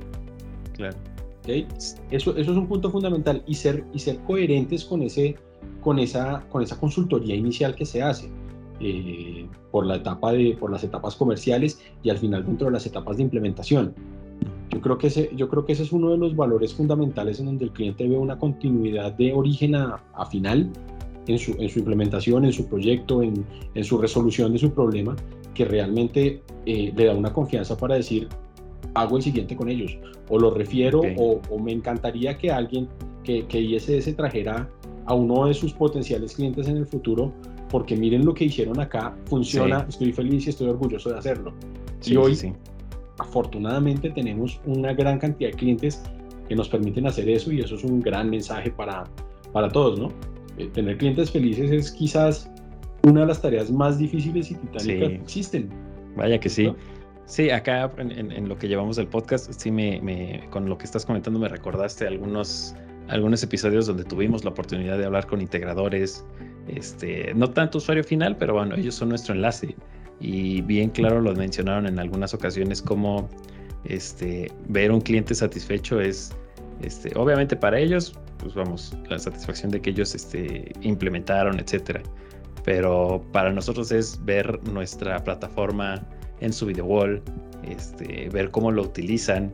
Claro. 0.73 0.97
¿Okay? 1.43 1.65
Eso, 2.11 2.35
eso 2.35 2.51
es 2.51 2.57
un 2.57 2.67
punto 2.67 2.91
fundamental 2.91 3.41
y 3.47 3.55
ser, 3.55 3.85
y 3.93 3.99
ser 3.99 4.19
coherentes 4.27 4.83
con 4.83 5.01
ese, 5.01 5.37
con 5.79 5.97
esa, 5.97 6.45
con 6.49 6.61
esa 6.61 6.77
consultoría 6.77 7.35
inicial 7.35 7.73
que 7.73 7.85
se 7.85 8.03
hace. 8.03 8.29
Eh, 8.81 9.45
por, 9.71 9.85
la 9.85 9.95
etapa 9.95 10.31
de, 10.31 10.55
por 10.57 10.71
las 10.71 10.85
etapas 10.85 11.15
comerciales 11.15 11.81
y 12.01 12.09
al 12.09 12.17
final 12.17 12.45
dentro 12.45 12.67
de 12.67 12.73
las 12.73 12.85
etapas 12.85 13.17
de 13.17 13.23
implementación. 13.23 13.93
Yo 14.79 14.83
creo, 14.83 14.97
que 14.97 15.07
ese, 15.07 15.29
yo 15.35 15.49
creo 15.49 15.65
que 15.65 15.73
ese 15.73 15.83
es 15.83 15.91
uno 15.91 16.11
de 16.11 16.17
los 16.17 16.37
valores 16.37 16.73
fundamentales 16.73 17.37
en 17.41 17.47
donde 17.47 17.65
el 17.65 17.71
cliente 17.71 18.07
ve 18.07 18.17
una 18.17 18.39
continuidad 18.39 19.11
de 19.11 19.33
origen 19.33 19.75
a, 19.75 19.99
final 20.31 20.71
en 21.27 21.37
su, 21.37 21.51
en 21.59 21.67
su, 21.67 21.79
implementación, 21.79 22.45
en 22.45 22.53
su 22.53 22.65
proyecto, 22.65 23.21
en, 23.21 23.45
en, 23.75 23.83
su 23.83 23.97
resolución 23.97 24.53
de 24.53 24.59
su 24.59 24.71
problema, 24.71 25.17
que 25.53 25.65
realmente 25.65 26.41
eh, 26.65 26.93
le 26.95 27.05
da 27.05 27.13
una 27.13 27.33
confianza 27.33 27.75
para 27.75 27.95
decir, 27.95 28.29
hago 28.93 29.17
el 29.17 29.23
siguiente 29.23 29.53
con 29.53 29.67
ellos, 29.67 29.97
o 30.29 30.39
lo 30.39 30.49
refiero, 30.49 31.01
o, 31.17 31.41
o, 31.49 31.59
me 31.59 31.73
encantaría 31.73 32.37
que 32.37 32.49
alguien, 32.49 32.87
que, 33.25 33.45
que 33.47 33.59
ISS 33.59 34.15
trajera 34.15 34.69
a 35.07 35.13
uno 35.13 35.47
de 35.47 35.55
sus 35.55 35.73
potenciales 35.73 36.35
clientes 36.35 36.69
en 36.69 36.77
el 36.77 36.85
futuro, 36.85 37.33
porque 37.69 37.97
miren 37.97 38.23
lo 38.23 38.33
que 38.33 38.45
hicieron 38.45 38.79
acá, 38.79 39.13
funciona, 39.25 39.85
estoy 39.89 40.13
feliz 40.13 40.47
y 40.47 40.51
estoy 40.51 40.69
orgulloso 40.69 41.09
de 41.09 41.17
hacerlo. 41.17 41.53
y 42.05 42.15
hoy, 42.15 42.39
afortunadamente, 43.19 44.09
tenemos 44.09 44.59
una 44.65 44.93
gran 44.93 45.19
cantidad 45.19 45.51
de 45.51 45.57
clientes 45.57 46.01
que 46.47 46.55
nos 46.55 46.69
permiten 46.69 47.07
hacer 47.07 47.29
eso 47.29 47.51
y 47.51 47.61
eso 47.61 47.75
es 47.75 47.83
un 47.83 47.99
gran 48.01 48.29
mensaje 48.29 48.71
para, 48.71 49.03
para 49.53 49.69
todos, 49.69 49.99
¿no? 49.99 50.11
Eh, 50.57 50.69
tener 50.73 50.97
clientes 50.97 51.31
felices 51.31 51.71
es 51.71 51.91
quizás 51.91 52.51
una 53.03 53.21
de 53.21 53.27
las 53.27 53.41
tareas 53.41 53.71
más 53.71 53.97
difíciles 53.97 54.51
y 54.51 54.55
titánicas 54.55 55.09
que 55.09 55.15
existen. 55.15 55.69
Vaya 56.15 56.39
que 56.39 56.49
sí. 56.49 56.73
Sí, 57.25 57.51
acá 57.51 57.91
en, 57.97 58.49
lo 58.49 58.57
que 58.57 58.67
llevamos 58.67 58.95
del 58.95 59.07
podcast, 59.07 59.51
sí 59.53 59.69
me, 59.69 60.01
me, 60.01 60.43
con 60.49 60.67
lo 60.67 60.77
que 60.77 60.85
estás 60.85 61.05
comentando 61.05 61.39
me 61.39 61.47
recordaste 61.47 62.07
algunos 62.07 62.75
algunos 63.09 63.41
episodios 63.43 63.87
donde 63.87 64.03
tuvimos 64.03 64.43
la 64.43 64.51
oportunidad 64.51 64.97
de 64.97 65.05
hablar 65.05 65.25
con 65.27 65.41
integradores, 65.41 66.25
este, 66.67 67.33
no 67.33 67.49
tanto 67.49 67.79
usuario 67.79 68.03
final, 68.03 68.37
pero 68.37 68.53
bueno, 68.53 68.75
ellos 68.75 68.95
son 68.95 69.09
nuestro 69.09 69.33
enlace. 69.33 69.75
Y 70.19 70.61
bien 70.61 70.89
claro 70.89 71.21
lo 71.21 71.33
mencionaron 71.33 71.87
en 71.87 71.99
algunas 71.99 72.33
ocasiones 72.33 72.81
como 72.81 73.29
este, 73.85 74.51
ver 74.67 74.91
un 74.91 75.01
cliente 75.01 75.33
satisfecho 75.33 76.01
es, 76.01 76.31
este, 76.81 77.11
obviamente 77.17 77.55
para 77.55 77.79
ellos, 77.79 78.13
pues 78.37 78.53
vamos, 78.53 78.95
la 79.09 79.19
satisfacción 79.19 79.71
de 79.71 79.81
que 79.81 79.91
ellos 79.91 80.13
este, 80.15 80.71
implementaron, 80.81 81.59
etcétera. 81.59 82.01
Pero 82.65 83.23
para 83.31 83.51
nosotros 83.51 83.91
es 83.91 84.23
ver 84.25 84.61
nuestra 84.67 85.23
plataforma 85.23 86.05
en 86.41 86.51
su 86.53 86.65
video 86.65 86.85
wall, 86.85 87.21
este, 87.63 88.29
ver 88.29 88.51
cómo 88.51 88.71
lo 88.71 88.83
utilizan, 88.83 89.51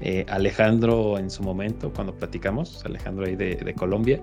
eh, 0.00 0.24
Alejandro 0.28 1.18
en 1.18 1.30
su 1.30 1.42
momento, 1.42 1.92
cuando 1.92 2.14
platicamos, 2.14 2.84
Alejandro 2.84 3.26
ahí 3.26 3.34
de, 3.34 3.74
Colombia, 3.74 4.22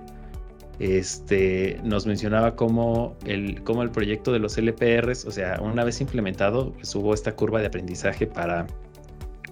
este, 0.78 1.80
nos 1.82 2.06
mencionaba 2.06 2.54
cómo 2.54 3.16
el, 3.24 3.62
cómo 3.64 3.82
el 3.82 3.90
proyecto 3.90 4.32
de 4.32 4.38
los 4.38 4.58
LPRs, 4.58 5.24
o 5.24 5.30
sea, 5.30 5.58
una 5.62 5.84
vez 5.84 6.00
implementado, 6.00 6.72
pues 6.72 6.94
hubo 6.94 7.14
esta 7.14 7.34
curva 7.34 7.60
de 7.60 7.66
aprendizaje 7.66 8.26
para, 8.26 8.66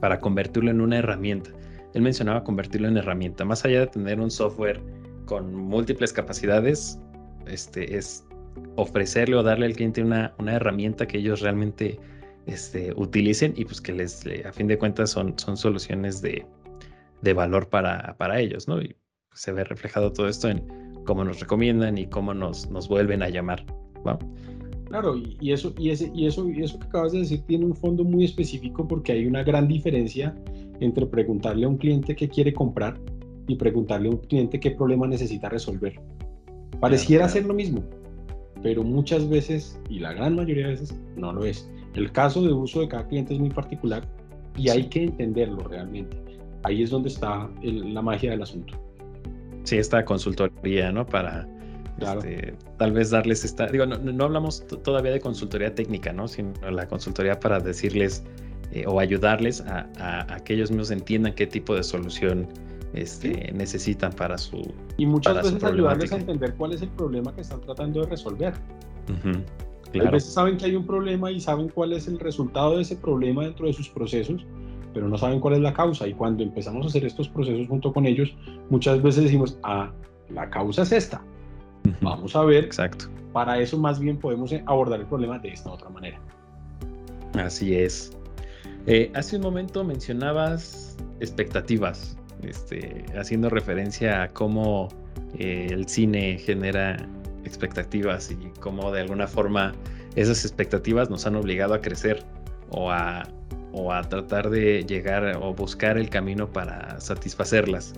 para 0.00 0.20
convertirlo 0.20 0.70
en 0.70 0.80
una 0.80 0.98
herramienta. 0.98 1.50
Él 1.94 2.02
mencionaba 2.02 2.44
convertirlo 2.44 2.88
en 2.88 2.96
herramienta. 2.96 3.44
Más 3.44 3.64
allá 3.64 3.80
de 3.80 3.86
tener 3.86 4.20
un 4.20 4.30
software 4.30 4.80
con 5.24 5.54
múltiples 5.54 6.12
capacidades, 6.12 6.98
este, 7.46 7.96
es 7.96 8.26
ofrecerle 8.76 9.36
o 9.36 9.42
darle 9.42 9.66
al 9.66 9.74
cliente 9.74 10.02
una, 10.02 10.34
una 10.38 10.54
herramienta 10.54 11.06
que 11.06 11.18
ellos 11.18 11.40
realmente 11.40 11.98
este, 12.46 12.92
utilicen 12.96 13.54
y 13.56 13.64
pues 13.64 13.80
que 13.80 13.92
les, 13.92 14.24
a 14.44 14.52
fin 14.52 14.66
de 14.66 14.76
cuentas, 14.76 15.10
son, 15.10 15.38
son 15.38 15.56
soluciones 15.56 16.20
de, 16.20 16.44
de 17.22 17.32
valor 17.32 17.68
para, 17.68 18.14
para 18.18 18.40
ellos, 18.40 18.68
¿no? 18.68 18.82
Y 18.82 18.96
se 19.32 19.52
ve 19.52 19.64
reflejado 19.64 20.12
todo 20.12 20.28
esto 20.28 20.48
en 20.48 20.93
cómo 21.04 21.24
nos 21.24 21.40
recomiendan 21.40 21.98
y 21.98 22.06
cómo 22.06 22.34
nos, 22.34 22.70
nos 22.70 22.88
vuelven 22.88 23.22
a 23.22 23.28
llamar. 23.28 23.64
Claro, 24.88 25.16
y, 25.16 25.52
eso, 25.52 25.74
y, 25.78 25.90
ese, 25.90 26.10
y, 26.14 26.26
eso, 26.26 26.48
y 26.48 26.62
eso 26.62 26.78
que 26.78 26.86
acabas 26.86 27.12
de 27.12 27.20
decir 27.20 27.42
tiene 27.46 27.64
un 27.64 27.74
fondo 27.74 28.04
muy 28.04 28.24
específico 28.24 28.86
porque 28.86 29.12
hay 29.12 29.26
una 29.26 29.42
gran 29.42 29.66
diferencia 29.66 30.36
entre 30.80 31.06
preguntarle 31.06 31.64
a 31.64 31.68
un 31.68 31.78
cliente 31.78 32.14
qué 32.14 32.28
quiere 32.28 32.52
comprar 32.52 33.00
y 33.46 33.56
preguntarle 33.56 34.08
a 34.08 34.12
un 34.12 34.18
cliente 34.18 34.60
qué 34.60 34.70
problema 34.70 35.06
necesita 35.06 35.48
resolver. 35.48 35.98
Pareciera 36.80 37.28
ser 37.28 37.46
lo 37.46 37.54
mismo, 37.54 37.82
pero 38.62 38.82
muchas 38.82 39.28
veces, 39.28 39.80
y 39.88 39.98
la 39.98 40.12
gran 40.12 40.36
mayoría 40.36 40.66
de 40.66 40.72
veces, 40.72 40.98
no 41.16 41.32
lo 41.32 41.44
es. 41.44 41.68
El 41.94 42.12
caso 42.12 42.42
de 42.42 42.52
uso 42.52 42.80
de 42.80 42.88
cada 42.88 43.06
cliente 43.06 43.34
es 43.34 43.40
muy 43.40 43.50
particular 43.50 44.06
y 44.56 44.68
hay 44.68 44.88
que 44.88 45.04
entenderlo 45.04 45.66
realmente. 45.68 46.16
Ahí 46.62 46.82
es 46.82 46.90
donde 46.90 47.08
está 47.08 47.50
la 47.62 48.02
magia 48.02 48.30
del 48.30 48.42
asunto. 48.42 48.74
Sí, 49.64 49.78
esta 49.78 50.04
consultoría, 50.04 50.92
¿no? 50.92 51.06
Para 51.06 51.46
este, 51.98 52.54
tal 52.78 52.92
vez 52.92 53.10
darles 53.10 53.44
esta, 53.44 53.66
digo, 53.66 53.86
no, 53.86 54.24
hablamos 54.24 54.66
todavía 54.82 55.12
de 55.12 55.20
consultoría 55.20 55.74
técnica, 55.74 56.12
¿no? 56.12 56.26
Sino 56.26 56.52
la 56.70 56.86
consultoría 56.86 57.38
para 57.38 57.60
decirles 57.60 58.24
eh, 58.72 58.84
o 58.86 58.98
ayudarles 58.98 59.62
a, 59.62 60.26
que 60.44 60.54
ellos 60.54 60.70
mismos 60.70 60.90
entiendan 60.90 61.34
qué 61.34 61.46
tipo 61.46 61.74
de 61.74 61.82
solución 61.82 62.48
este, 62.94 63.52
necesitan 63.52 64.12
para 64.12 64.38
su 64.38 64.72
Y 64.96 65.06
muchas 65.06 65.36
veces 65.36 65.62
ayudarles 65.62 66.12
a 66.12 66.16
entender 66.16 66.54
cuál 66.54 66.72
es 66.72 66.82
el 66.82 66.88
problema 66.90 67.34
que 67.34 67.42
están 67.42 67.60
tratando 67.60 68.00
de 68.00 68.06
resolver. 68.08 68.54
A 70.04 70.10
veces 70.10 70.32
saben 70.32 70.56
que 70.56 70.66
hay 70.66 70.74
un 70.74 70.86
problema 70.86 71.30
y 71.30 71.40
saben 71.40 71.68
cuál 71.68 71.92
es 71.92 72.08
el 72.08 72.18
resultado 72.18 72.76
de 72.76 72.82
ese 72.82 72.96
problema 72.96 73.44
dentro 73.44 73.66
de 73.66 73.72
sus 73.72 73.88
procesos, 73.88 74.44
pero 74.94 75.08
no 75.08 75.18
saben 75.18 75.40
cuál 75.40 75.54
es 75.54 75.60
la 75.60 75.74
causa. 75.74 76.06
Y 76.06 76.14
cuando 76.14 76.42
empezamos 76.42 76.86
a 76.86 76.88
hacer 76.88 77.04
estos 77.04 77.28
procesos 77.28 77.66
junto 77.68 77.92
con 77.92 78.06
ellos, 78.06 78.34
muchas 78.70 79.02
veces 79.02 79.24
decimos, 79.24 79.58
ah, 79.64 79.90
la 80.30 80.48
causa 80.48 80.82
es 80.82 80.92
esta. 80.92 81.20
Vamos 82.00 82.34
a 82.34 82.44
ver. 82.44 82.64
Exacto. 82.64 83.06
Para 83.32 83.58
eso 83.58 83.76
más 83.76 83.98
bien 83.98 84.16
podemos 84.16 84.54
abordar 84.66 85.00
el 85.00 85.06
problema 85.06 85.38
de 85.40 85.48
esta 85.48 85.70
otra 85.72 85.90
manera. 85.90 86.20
Así 87.34 87.74
es. 87.74 88.16
Eh, 88.86 89.10
hace 89.14 89.36
un 89.36 89.42
momento 89.42 89.82
mencionabas 89.82 90.96
expectativas, 91.20 92.16
este, 92.42 93.04
haciendo 93.18 93.50
referencia 93.50 94.22
a 94.22 94.28
cómo 94.28 94.88
eh, 95.38 95.68
el 95.70 95.88
cine 95.88 96.38
genera 96.38 96.96
expectativas 97.44 98.30
y 98.30 98.36
cómo 98.60 98.92
de 98.92 99.00
alguna 99.00 99.26
forma 99.26 99.72
esas 100.16 100.44
expectativas 100.44 101.10
nos 101.10 101.26
han 101.26 101.34
obligado 101.34 101.74
a 101.74 101.80
crecer 101.80 102.22
o 102.70 102.90
a, 102.90 103.24
o 103.74 103.92
a 103.92 104.02
tratar 104.02 104.50
de 104.50 104.84
llegar 104.84 105.36
o 105.40 105.52
buscar 105.52 105.98
el 105.98 106.08
camino 106.08 106.50
para 106.50 107.00
satisfacerlas. 107.00 107.92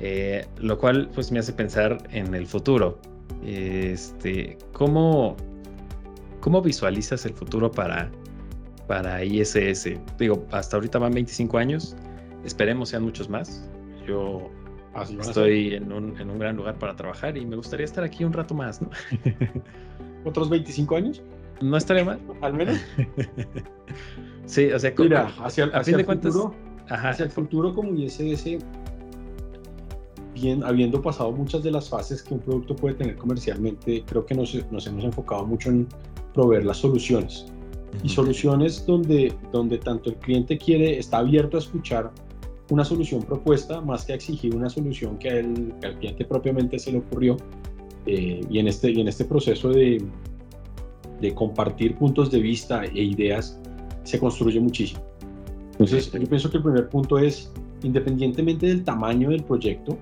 Eh, 0.00 0.46
lo 0.58 0.78
cual 0.78 1.10
pues 1.12 1.32
me 1.32 1.40
hace 1.40 1.52
pensar 1.52 1.98
en 2.10 2.34
el 2.34 2.46
futuro. 2.46 2.98
Este, 3.44 4.56
¿cómo, 4.72 5.36
¿Cómo 6.40 6.62
visualizas 6.62 7.26
el 7.26 7.34
futuro 7.34 7.70
para, 7.70 8.10
para 8.86 9.22
ISS. 9.22 9.90
Digo, 10.18 10.46
hasta 10.50 10.76
ahorita 10.76 10.98
van 10.98 11.12
25 11.12 11.58
años, 11.58 11.96
esperemos 12.44 12.88
sean 12.88 13.04
muchos 13.04 13.28
más. 13.28 13.68
Yo 14.06 14.50
estoy 15.20 15.74
en 15.74 15.92
un, 15.92 16.18
en 16.20 16.30
un, 16.30 16.38
gran 16.38 16.56
lugar 16.56 16.78
para 16.78 16.96
trabajar 16.96 17.36
y 17.36 17.44
me 17.44 17.54
gustaría 17.54 17.84
estar 17.84 18.02
aquí 18.02 18.24
un 18.24 18.32
rato 18.32 18.54
más, 18.54 18.82
¿no? 18.82 18.90
¿Otros 20.24 20.48
25 20.48 20.96
años? 20.96 21.22
No 21.60 21.76
estaría 21.76 22.04
mal. 22.04 22.20
Al 22.40 22.54
menos. 22.54 22.80
sí, 24.48 24.72
o 24.72 24.78
sea, 24.78 24.92
Mira, 24.98 25.32
hacia, 25.44 25.64
el, 25.64 25.74
hacia 25.74 25.96
el 25.96 26.04
futuro, 26.04 26.54
hacia 26.88 27.24
el 27.24 27.30
futuro 27.30 27.74
como 27.74 27.94
ISS, 27.94 28.58
bien, 30.34 30.64
habiendo 30.64 31.00
pasado 31.00 31.32
muchas 31.32 31.62
de 31.62 31.70
las 31.70 31.88
fases 31.88 32.22
que 32.22 32.34
un 32.34 32.40
producto 32.40 32.74
puede 32.74 32.94
tener 32.94 33.16
comercialmente, 33.16 34.02
creo 34.06 34.24
que 34.26 34.34
nos, 34.34 34.54
nos 34.70 34.86
hemos 34.86 35.04
enfocado 35.04 35.46
mucho 35.46 35.70
en 35.70 35.86
proveer 36.34 36.64
las 36.64 36.78
soluciones. 36.78 37.46
Y 38.02 38.08
soluciones 38.08 38.84
donde, 38.86 39.32
donde 39.50 39.78
tanto 39.78 40.10
el 40.10 40.16
cliente 40.16 40.58
quiere, 40.58 40.98
está 40.98 41.18
abierto 41.18 41.56
a 41.56 41.60
escuchar 41.60 42.12
una 42.70 42.84
solución 42.84 43.22
propuesta 43.22 43.80
más 43.80 44.04
que 44.04 44.12
a 44.12 44.16
exigir 44.16 44.54
una 44.54 44.68
solución 44.68 45.18
que, 45.18 45.28
el, 45.28 45.74
al 45.82 45.98
cliente 45.98 46.24
propiamente 46.24 46.78
se 46.78 46.92
le 46.92 46.98
ocurrió. 46.98 47.36
Eh, 48.06 48.40
y, 48.48 48.58
en 48.58 48.68
este, 48.68 48.90
y 48.90 49.00
en 49.00 49.08
este 49.08 49.24
proceso 49.24 49.70
de, 49.70 50.02
de 51.20 51.34
compartir 51.34 51.96
puntos 51.96 52.30
de 52.30 52.40
vista 52.40 52.84
e 52.84 53.02
ideas 53.02 53.60
se 54.08 54.18
construye 54.18 54.58
muchísimo. 54.58 55.02
Entonces, 55.72 56.10
yo 56.10 56.26
pienso 56.26 56.50
que 56.50 56.56
el 56.56 56.62
primer 56.62 56.88
punto 56.88 57.18
es, 57.18 57.52
independientemente 57.82 58.66
del 58.66 58.82
tamaño 58.82 59.30
del 59.30 59.44
proyecto, 59.44 59.98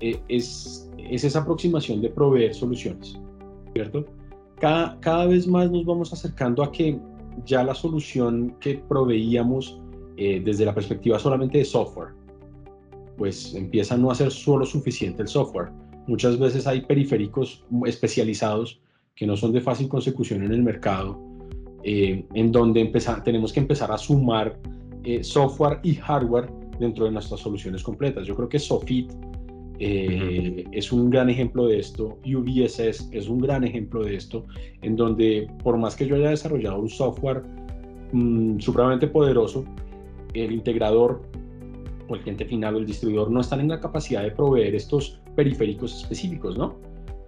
eh, 0.00 0.20
es, 0.28 0.88
es, 0.98 1.24
esa 1.24 1.40
aproximación 1.40 2.02
de 2.02 2.10
proveer 2.10 2.54
soluciones, 2.54 3.18
¿cierto? 3.72 4.04
Cada, 4.60 5.00
cada 5.00 5.26
vez 5.26 5.46
más 5.46 5.70
nos 5.70 5.86
vamos 5.86 6.12
acercando 6.12 6.62
a 6.62 6.70
que 6.70 7.00
ya 7.46 7.64
la 7.64 7.74
solución 7.74 8.54
que 8.60 8.74
proveíamos 8.86 9.80
eh, 10.18 10.42
desde 10.44 10.66
la 10.66 10.74
perspectiva 10.74 11.18
solamente 11.18 11.56
de 11.56 11.64
software, 11.64 12.10
pues 13.16 13.54
empieza 13.54 13.94
a 13.94 13.98
no 13.98 14.14
ser 14.14 14.30
solo 14.30 14.66
suficiente 14.66 15.22
el 15.22 15.28
software. 15.28 15.70
Muchas 16.06 16.38
veces 16.38 16.66
hay 16.66 16.82
periféricos 16.82 17.64
especializados 17.86 18.78
que 19.14 19.26
no 19.26 19.36
son 19.36 19.52
de 19.52 19.62
fácil 19.62 19.88
consecución 19.88 20.44
en 20.44 20.52
el 20.52 20.62
mercado, 20.62 21.29
eh, 21.82 22.24
en 22.34 22.52
donde 22.52 22.80
empezar, 22.80 23.24
tenemos 23.24 23.52
que 23.52 23.60
empezar 23.60 23.90
a 23.90 23.98
sumar 23.98 24.58
eh, 25.04 25.24
software 25.24 25.80
y 25.82 25.94
hardware 25.94 26.50
dentro 26.78 27.04
de 27.06 27.10
nuestras 27.10 27.40
soluciones 27.40 27.82
completas. 27.82 28.26
Yo 28.26 28.36
creo 28.36 28.48
que 28.48 28.58
Sofit 28.58 29.10
eh, 29.78 30.64
es 30.72 30.92
un 30.92 31.08
gran 31.08 31.30
ejemplo 31.30 31.66
de 31.66 31.78
esto, 31.78 32.18
UBSS 32.24 33.08
es 33.12 33.28
un 33.28 33.38
gran 33.38 33.64
ejemplo 33.64 34.04
de 34.04 34.16
esto, 34.16 34.44
en 34.82 34.94
donde 34.96 35.48
por 35.62 35.78
más 35.78 35.96
que 35.96 36.06
yo 36.06 36.16
haya 36.16 36.30
desarrollado 36.30 36.78
un 36.78 36.88
software 36.90 37.42
mm, 38.12 38.58
supremamente 38.60 39.06
poderoso, 39.06 39.64
el 40.34 40.52
integrador 40.52 41.22
o 42.08 42.14
el 42.14 42.20
cliente 42.20 42.44
final 42.44 42.74
o 42.74 42.78
el 42.78 42.86
distribuidor 42.86 43.30
no 43.30 43.40
están 43.40 43.60
en 43.60 43.68
la 43.68 43.80
capacidad 43.80 44.22
de 44.22 44.32
proveer 44.32 44.74
estos 44.74 45.18
periféricos 45.34 46.02
específicos, 46.02 46.58
¿no? 46.58 46.76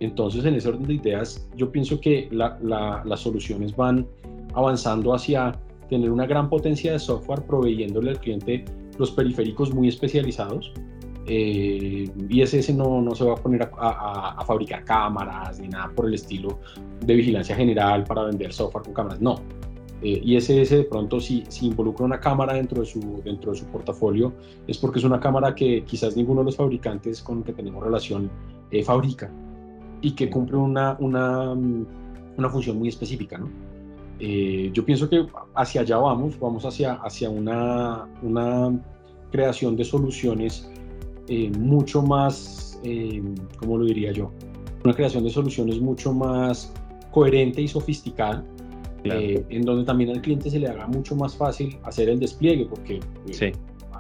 Entonces, 0.01 0.45
en 0.45 0.55
ese 0.57 0.69
orden 0.69 0.83
de 0.83 0.95
ideas, 0.95 1.49
yo 1.57 1.71
pienso 1.71 2.01
que 2.01 2.29
las 2.33 3.21
soluciones 3.21 3.75
van 3.77 4.07
avanzando 4.55 5.15
hacia 5.15 5.59
tener 5.89 6.11
una 6.11 6.27
gran 6.27 6.49
potencia 6.49 6.93
de 6.93 6.99
software 6.99 7.43
proveyéndole 7.43 8.11
al 8.11 8.21
cliente 8.21 8.65
los 8.99 9.11
periféricos 9.11 9.75
muy 9.75 9.89
especializados. 9.89 10.73
Eh, 11.27 12.11
ISS 12.31 12.75
no, 12.75 13.01
no 13.01 13.15
se 13.15 13.25
va 13.25 13.35
a 13.35 13.37
poner 13.37 13.71
a, 13.79 14.43
fabricar 14.45 14.85
cámaras 14.85 15.61
ni 15.61 15.69
nada 15.69 15.93
por 15.95 16.07
el 16.07 16.15
estilo 16.15 16.59
de 17.05 17.15
vigilancia 17.15 17.55
general 17.55 18.05
para 18.05 18.25
vender 18.25 18.53
software 18.53 18.85
con 18.85 18.95
cámaras. 18.95 19.21
No. 19.21 19.37
Eh, 20.03 20.21
ISS 20.25 20.71
de 20.71 20.85
pronto 20.91 21.21
si, 21.21 21.45
si 21.49 21.67
involucra 21.67 22.05
una 22.05 22.19
cámara 22.19 22.55
dentro 22.55 22.81
de, 22.81 22.87
su, 22.87 23.23
dentro 23.25 23.53
de 23.53 23.59
su 23.59 23.67
portafolio 23.67 24.33
es 24.67 24.77
porque 24.79 24.99
es 24.99 25.05
una 25.05 25.21
cámara 25.21 25.55
que 25.55 25.85
quizás 25.85 26.17
ninguno 26.17 26.41
de 26.41 26.47
los 26.47 26.57
fabricantes 26.57 27.23
con 27.23 27.45
que 27.45 27.53
tenemos 27.53 27.85
relación 27.85 28.29
eh, 28.73 28.83
fabrica 28.83 29.31
y 30.01 30.11
que 30.13 30.29
cumple 30.29 30.57
una, 30.57 30.97
una, 30.99 31.53
una 31.53 32.49
función 32.51 32.79
muy 32.79 32.89
específica. 32.89 33.39
¿no? 33.39 33.49
Eh, 34.25 34.71
yo 34.73 34.85
pienso 34.85 35.11
que 35.11 35.27
hacia 35.57 35.81
allá 35.81 35.97
vamos, 35.97 36.39
vamos 36.39 36.65
hacia, 36.65 36.93
hacia 36.93 37.29
una, 37.29 38.07
una 38.23 38.81
creación 39.33 39.75
de 39.75 39.85
soluciones 39.85 40.71
eh, 41.27 41.51
mucho 41.59 42.03
más, 42.03 42.81
eh, 42.85 43.21
¿cómo 43.59 43.79
lo 43.79 43.85
diría 43.85 44.13
yo? 44.13 44.31
Una 44.85 44.95
creación 44.95 45.25
de 45.25 45.31
soluciones 45.31 45.81
mucho 45.81 46.13
más 46.13 46.73
coherente 47.11 47.63
y 47.63 47.67
sofisticada, 47.67 48.45
en 49.03 49.65
donde 49.65 49.85
también 49.85 50.11
al 50.11 50.23
cliente 50.23 50.49
se 50.51 50.61
le 50.61 50.69
haga 50.69 50.87
mucho 50.87 51.17
más 51.17 51.35
fácil 51.35 51.77
hacer 51.83 52.09
el 52.09 52.21
despliegue, 52.21 52.67
porque 52.67 53.01
sí. 53.33 53.51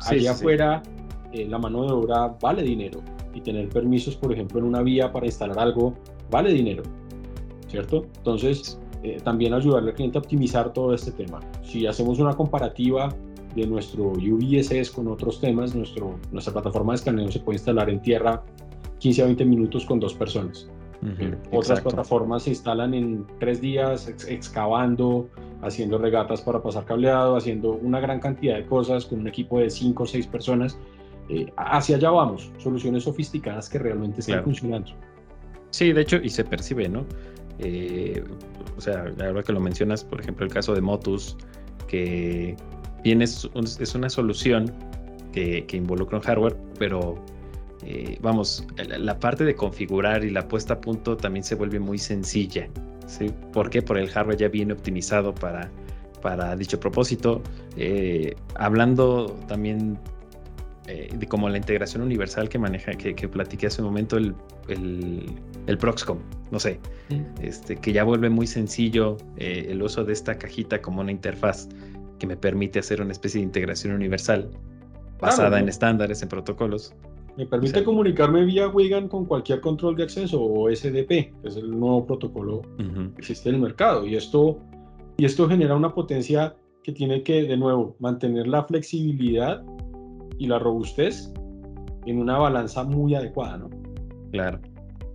allá 0.06 0.30
afuera 0.30 0.84
la 1.32 1.58
mano 1.58 1.84
de 1.84 1.92
obra 1.92 2.36
vale 2.40 2.62
dinero 2.62 3.00
y 3.34 3.40
tener 3.40 3.68
permisos, 3.70 4.14
por 4.14 4.32
ejemplo, 4.32 4.60
en 4.60 4.66
una 4.66 4.82
vía 4.82 5.12
para 5.12 5.26
instalar 5.26 5.58
algo, 5.58 5.94
vale 6.30 6.52
dinero, 6.52 6.84
¿cierto? 7.66 8.06
Entonces, 8.18 8.78
eh, 9.02 9.18
también 9.22 9.54
ayudarle 9.54 9.90
al 9.90 9.96
cliente 9.96 10.18
a 10.18 10.20
optimizar 10.20 10.72
todo 10.72 10.94
este 10.94 11.12
tema. 11.12 11.40
Si 11.62 11.86
hacemos 11.86 12.18
una 12.18 12.34
comparativa 12.34 13.14
de 13.54 13.66
nuestro 13.66 14.12
UVSS 14.12 14.90
con 14.90 15.08
otros 15.08 15.40
temas, 15.40 15.74
nuestro, 15.74 16.18
nuestra 16.30 16.52
plataforma 16.52 16.92
de 16.92 16.96
escaneo 16.96 17.30
se 17.30 17.40
puede 17.40 17.56
instalar 17.56 17.90
en 17.90 18.00
tierra 18.00 18.42
15 18.98 19.22
a 19.22 19.24
20 19.26 19.44
minutos 19.44 19.84
con 19.84 20.00
dos 20.00 20.14
personas. 20.14 20.68
Otras 21.50 21.80
plataformas 21.80 22.44
se 22.44 22.50
instalan 22.50 22.94
en 22.94 23.26
tres 23.40 23.60
días 23.60 24.06
excavando, 24.28 25.28
haciendo 25.60 25.98
regatas 25.98 26.42
para 26.42 26.62
pasar 26.62 26.84
cableado, 26.84 27.34
haciendo 27.34 27.72
una 27.72 27.98
gran 27.98 28.20
cantidad 28.20 28.54
de 28.54 28.66
cosas 28.66 29.06
con 29.06 29.18
un 29.18 29.26
equipo 29.26 29.58
de 29.58 29.68
5 29.68 30.00
o 30.00 30.06
6 30.06 30.28
personas 30.28 30.78
eh, 31.28 31.52
hacia 31.56 31.96
allá 31.96 32.10
vamos, 32.10 32.50
soluciones 32.58 33.04
sofisticadas 33.04 33.68
que 33.68 33.78
realmente 33.78 34.20
están 34.20 34.44
funcionando. 34.44 34.92
Sí, 35.70 35.92
de 35.92 36.02
hecho, 36.02 36.16
y 36.22 36.28
se 36.28 36.44
percibe, 36.44 36.88
¿no? 36.88 37.04
Eh, 37.58 38.22
o 38.76 38.80
sea, 38.80 39.02
verdad 39.02 39.44
que 39.44 39.52
lo 39.52 39.60
mencionas, 39.60 40.04
por 40.04 40.20
ejemplo, 40.20 40.44
el 40.46 40.52
caso 40.52 40.74
de 40.74 40.80
Motus, 40.80 41.36
que 41.86 42.56
bien 43.02 43.22
es, 43.22 43.44
una 43.94 44.10
solución 44.10 44.72
que, 45.32 45.66
involucra 45.72 46.18
un 46.18 46.24
hardware, 46.24 46.56
pero 46.78 47.22
eh, 47.84 48.18
vamos, 48.20 48.66
la 48.76 49.18
parte 49.18 49.44
de 49.44 49.54
configurar 49.54 50.24
y 50.24 50.30
la 50.30 50.46
puesta 50.48 50.74
a 50.74 50.80
punto 50.80 51.16
también 51.16 51.44
se 51.44 51.54
vuelve 51.54 51.80
muy 51.80 51.98
sencilla. 51.98 52.68
¿sí? 53.06 53.30
¿Por 53.52 53.70
qué? 53.70 53.82
Porque 53.82 54.02
el 54.02 54.08
hardware 54.08 54.36
ya 54.36 54.48
viene 54.48 54.72
optimizado 54.72 55.34
para, 55.34 55.70
para 56.20 56.56
dicho 56.56 56.78
propósito. 56.80 57.42
hablando 58.56 59.36
también 59.48 59.98
eh, 60.88 61.08
de 61.14 61.28
como 61.28 61.48
la 61.48 61.58
integración 61.58 62.02
universal 62.02 62.48
que 62.48 62.58
maneja, 62.58 62.92
que, 62.94 63.14
que 63.14 63.28
platiqué 63.28 63.68
hace 63.68 63.80
un 63.82 63.86
momento, 63.86 64.16
el, 64.16 64.34
Proxcom, 65.78 66.18
no 66.50 66.58
sé, 66.58 66.80
este, 67.40 67.76
que 67.76 67.92
ya 67.92 68.04
vuelve 68.04 68.28
muy 68.28 68.46
sencillo 68.46 69.16
eh, 69.36 69.66
el 69.70 69.82
uso 69.82 70.04
de 70.04 70.12
esta 70.12 70.36
cajita 70.36 70.82
como 70.82 71.00
una 71.00 71.12
interfaz 71.12 71.68
que 72.18 72.26
me 72.26 72.36
permite 72.36 72.78
hacer 72.78 73.00
una 73.00 73.12
especie 73.12 73.40
de 73.40 73.46
integración 73.46 73.94
universal 73.94 74.50
basada 75.20 75.60
en 75.60 75.68
estándares, 75.68 76.22
en 76.22 76.28
protocolos. 76.28 76.94
Me 77.36 77.46
permite 77.46 77.82
comunicarme 77.82 78.44
vía 78.44 78.68
WIGAN 78.68 79.08
con 79.08 79.24
cualquier 79.24 79.60
control 79.60 79.96
de 79.96 80.02
acceso 80.02 80.42
o 80.42 80.68
SDP, 80.68 81.08
que 81.08 81.34
es 81.44 81.56
el 81.56 81.70
nuevo 81.70 82.06
protocolo 82.06 82.62
que 82.76 83.18
existe 83.18 83.48
en 83.48 83.54
el 83.54 83.60
mercado. 83.62 84.06
Y 84.06 84.16
esto, 84.16 84.58
y 85.16 85.24
esto 85.24 85.48
genera 85.48 85.74
una 85.74 85.94
potencia 85.94 86.54
que 86.82 86.92
tiene 86.92 87.22
que, 87.22 87.44
de 87.44 87.56
nuevo, 87.56 87.96
mantener 88.00 88.48
la 88.48 88.64
flexibilidad 88.64 89.62
y 90.38 90.46
la 90.46 90.58
robustez 90.58 91.32
en 92.04 92.18
una 92.18 92.36
balanza 92.38 92.84
muy 92.84 93.14
adecuada, 93.14 93.58
¿no? 93.58 93.70
Claro, 94.32 94.60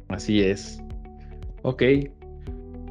así 0.10 0.42
es. 0.42 0.82
Ok, 1.64 1.84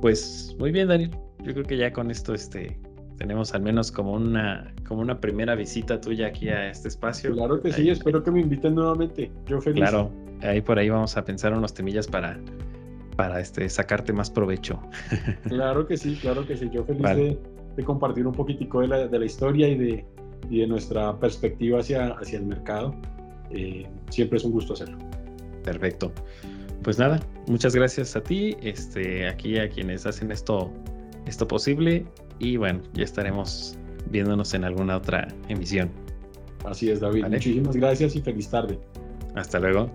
pues 0.01 0.55
muy 0.59 0.73
bien, 0.73 0.89
Daniel. 0.89 1.11
Yo 1.43 1.53
creo 1.53 1.64
que 1.64 1.77
ya 1.77 1.93
con 1.93 2.11
esto 2.11 2.35
este, 2.35 2.79
tenemos 3.17 3.55
al 3.55 3.62
menos 3.62 3.91
como 3.91 4.12
una, 4.12 4.75
como 4.87 5.01
una 5.01 5.21
primera 5.21 5.55
visita 5.55 6.01
tuya 6.01 6.29
aquí 6.29 6.49
a 6.49 6.71
este 6.71 6.89
espacio. 6.89 7.33
Claro 7.33 7.61
que 7.61 7.73
sí, 7.73 7.89
espero 7.89 8.23
que 8.23 8.31
me 8.31 8.41
inviten 8.41 8.75
nuevamente. 8.75 9.31
Yo 9.47 9.61
feliz. 9.61 9.81
Claro, 9.81 10.11
ahí 10.43 10.61
por 10.61 10.79
ahí 10.79 10.89
vamos 10.89 11.17
a 11.17 11.25
pensar 11.25 11.53
unos 11.53 11.73
temillas 11.73 12.07
para, 12.07 12.39
para 13.17 13.41
este, 13.41 13.69
sacarte 13.69 14.12
más 14.12 14.31
provecho. 14.31 14.81
Claro 15.49 15.87
que 15.87 15.97
sí, 15.97 16.17
claro 16.21 16.47
que 16.47 16.57
sí. 16.57 16.69
Yo 16.73 16.85
feliz 16.85 17.03
de, 17.03 17.39
de, 17.77 17.85
compartir 17.85 18.27
un 18.27 18.33
poquitico 18.33 18.81
de 18.81 18.89
la, 18.89 19.07
de 19.07 19.19
la 19.19 19.25
historia 19.25 19.69
y 19.69 19.77
de, 19.77 20.05
y 20.51 20.61
de 20.61 20.67
nuestra 20.67 21.19
perspectiva 21.19 21.81
hacia, 21.81 22.09
hacia 22.14 22.39
el 22.39 22.47
mercado, 22.47 22.95
eh, 23.51 23.87
siempre 24.11 24.39
es 24.39 24.45
un 24.45 24.53
gusto 24.53 24.75
hacerlo. 24.75 24.99
Perfecto. 25.64 26.12
Pues 26.83 26.99
nada, 26.99 27.20
muchas 27.47 27.74
gracias 27.74 28.16
a 28.16 28.22
ti, 28.22 28.57
este, 28.62 29.29
aquí 29.29 29.59
a 29.59 29.68
quienes 29.68 30.07
hacen 30.07 30.31
esto, 30.31 30.72
esto 31.27 31.49
posible 31.49 32.07
y 32.39 32.57
bueno, 32.57 32.83
ya 32.95 33.05
estaremos 33.05 33.77
viéndonos 34.11 34.55
en 34.55 34.64
alguna 34.64 34.97
otra 34.97 35.29
emisión. 35.49 35.91
Así 36.64 36.91
es, 36.91 37.01
David. 37.01 37.27
Muchísimas 37.27 37.77
gracias 37.77 38.16
y 38.16 38.20
feliz 38.20 38.49
tarde. 38.51 38.79
Hasta 39.35 39.59
luego. 39.59 39.91